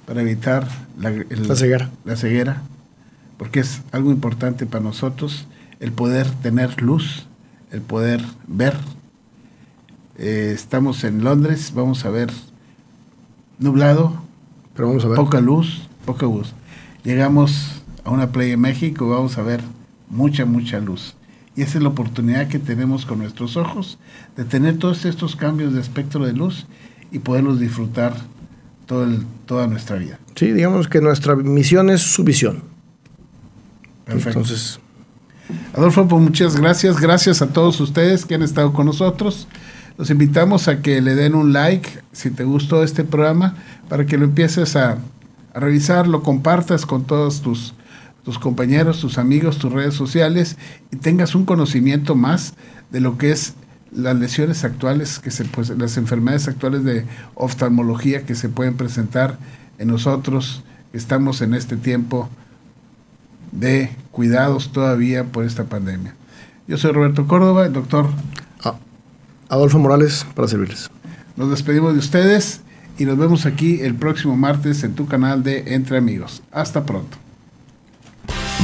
para 0.06 0.20
evitar 0.20 0.68
la, 0.98 1.08
el- 1.08 1.48
La 1.48 1.56
ceguera. 1.56 1.88
la 2.04 2.16
ceguera, 2.16 2.62
porque 3.38 3.60
es 3.60 3.80
algo 3.92 4.10
importante 4.10 4.66
para 4.66 4.84
nosotros, 4.84 5.46
el 5.80 5.92
poder 5.92 6.28
tener 6.42 6.82
luz, 6.82 7.26
el 7.72 7.80
poder 7.80 8.22
ver. 8.46 8.76
Eh, 10.18 10.52
estamos 10.54 11.02
en 11.04 11.24
Londres, 11.24 11.72
vamos 11.74 12.04
a 12.04 12.10
ver 12.10 12.30
nublado, 13.58 14.20
Pero 14.74 14.88
vamos 14.88 15.04
a 15.06 15.08
ver. 15.08 15.16
poca 15.16 15.40
luz, 15.40 15.88
poca 16.04 16.26
luz. 16.26 16.52
Llegamos 17.04 17.82
a 18.04 18.10
una 18.10 18.30
playa 18.32 18.54
en 18.54 18.60
México, 18.60 19.08
vamos 19.08 19.38
a 19.38 19.42
ver 19.42 19.60
mucha, 20.08 20.44
mucha 20.44 20.80
luz. 20.80 21.14
Y 21.56 21.62
esa 21.62 21.78
es 21.78 21.82
la 21.82 21.90
oportunidad 21.90 22.48
que 22.48 22.58
tenemos 22.58 23.06
con 23.06 23.18
nuestros 23.18 23.56
ojos 23.56 23.98
de 24.36 24.44
tener 24.44 24.78
todos 24.78 25.04
estos 25.04 25.36
cambios 25.36 25.74
de 25.74 25.80
espectro 25.80 26.24
de 26.24 26.32
luz 26.32 26.66
y 27.10 27.18
poderlos 27.18 27.58
disfrutar 27.58 28.14
todo 28.86 29.04
el- 29.04 29.24
toda 29.46 29.66
nuestra 29.66 29.96
vida. 29.96 30.18
Sí, 30.36 30.52
digamos 30.52 30.88
que 30.88 31.00
nuestra 31.00 31.34
misión 31.36 31.90
es 31.90 32.02
su 32.02 32.22
visión. 32.24 32.62
Perfecto. 34.04 34.40
Entonces, 34.40 34.80
Adolfo, 35.74 36.06
pues 36.06 36.22
muchas 36.22 36.56
gracias. 36.56 37.00
Gracias 37.00 37.42
a 37.42 37.48
todos 37.48 37.80
ustedes 37.80 38.24
que 38.24 38.34
han 38.36 38.42
estado 38.42 38.72
con 38.72 38.86
nosotros. 38.86 39.48
Los 39.98 40.10
invitamos 40.10 40.68
a 40.68 40.80
que 40.82 41.00
le 41.00 41.14
den 41.14 41.34
un 41.34 41.52
like 41.52 41.88
si 42.12 42.30
te 42.30 42.44
gustó 42.44 42.82
este 42.82 43.04
programa 43.04 43.56
para 43.88 44.06
que 44.06 44.16
lo 44.16 44.24
empieces 44.24 44.76
a, 44.76 44.98
a 45.54 45.60
revisar, 45.60 46.06
lo 46.06 46.22
compartas 46.22 46.86
con 46.86 47.04
todos 47.04 47.40
tus, 47.42 47.74
tus 48.24 48.38
compañeros, 48.38 49.00
tus 49.00 49.18
amigos, 49.18 49.58
tus 49.58 49.72
redes 49.72 49.94
sociales 49.94 50.56
y 50.92 50.96
tengas 50.96 51.34
un 51.34 51.44
conocimiento 51.44 52.14
más 52.14 52.54
de 52.90 53.00
lo 53.00 53.18
que 53.18 53.32
es 53.32 53.54
las 53.92 54.16
lesiones 54.16 54.62
actuales, 54.64 55.18
que 55.18 55.30
se, 55.32 55.44
pues, 55.44 55.70
las 55.70 55.96
enfermedades 55.96 56.46
actuales 56.46 56.84
de 56.84 57.04
oftalmología 57.34 58.24
que 58.24 58.34
se 58.36 58.48
pueden 58.48 58.76
presentar 58.76 59.36
en 59.78 59.88
nosotros 59.88 60.62
que 60.92 60.98
estamos 60.98 61.40
en 61.42 61.54
este 61.54 61.76
tiempo 61.76 62.28
de 63.52 63.90
cuidados 64.12 64.70
todavía 64.72 65.24
por 65.24 65.44
esta 65.44 65.64
pandemia. 65.64 66.14
Yo 66.68 66.78
soy 66.78 66.92
Roberto 66.92 67.26
Córdoba, 67.26 67.66
el 67.66 67.72
doctor. 67.72 68.08
a- 68.62 68.76
Adolfo 69.48 69.78
Morales 69.80 70.24
para 70.36 70.46
servirles. 70.46 70.88
Nos 71.36 71.50
despedimos 71.50 71.92
de 71.94 71.98
ustedes 71.98 72.60
y 73.00 73.06
nos 73.06 73.16
vemos 73.16 73.46
aquí 73.46 73.80
el 73.80 73.94
próximo 73.94 74.36
martes 74.36 74.84
en 74.84 74.94
tu 74.94 75.06
canal 75.06 75.42
de 75.42 75.74
Entre 75.74 75.96
Amigos. 75.96 76.42
Hasta 76.52 76.84
pronto. 76.84 77.16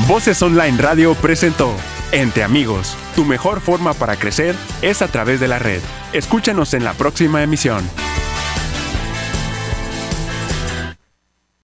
Voces 0.06 0.42
Online 0.42 0.76
Radio 0.76 1.14
presentó 1.14 1.72
Entre 2.12 2.44
Amigos. 2.44 2.96
Tu 3.16 3.24
mejor 3.24 3.60
forma 3.60 3.94
para 3.94 4.16
crecer 4.16 4.54
es 4.82 5.00
a 5.00 5.08
través 5.08 5.40
de 5.40 5.48
la 5.48 5.58
red. 5.58 5.80
Escúchanos 6.12 6.74
en 6.74 6.84
la 6.84 6.92
próxima 6.92 7.42
emisión. 7.42 7.82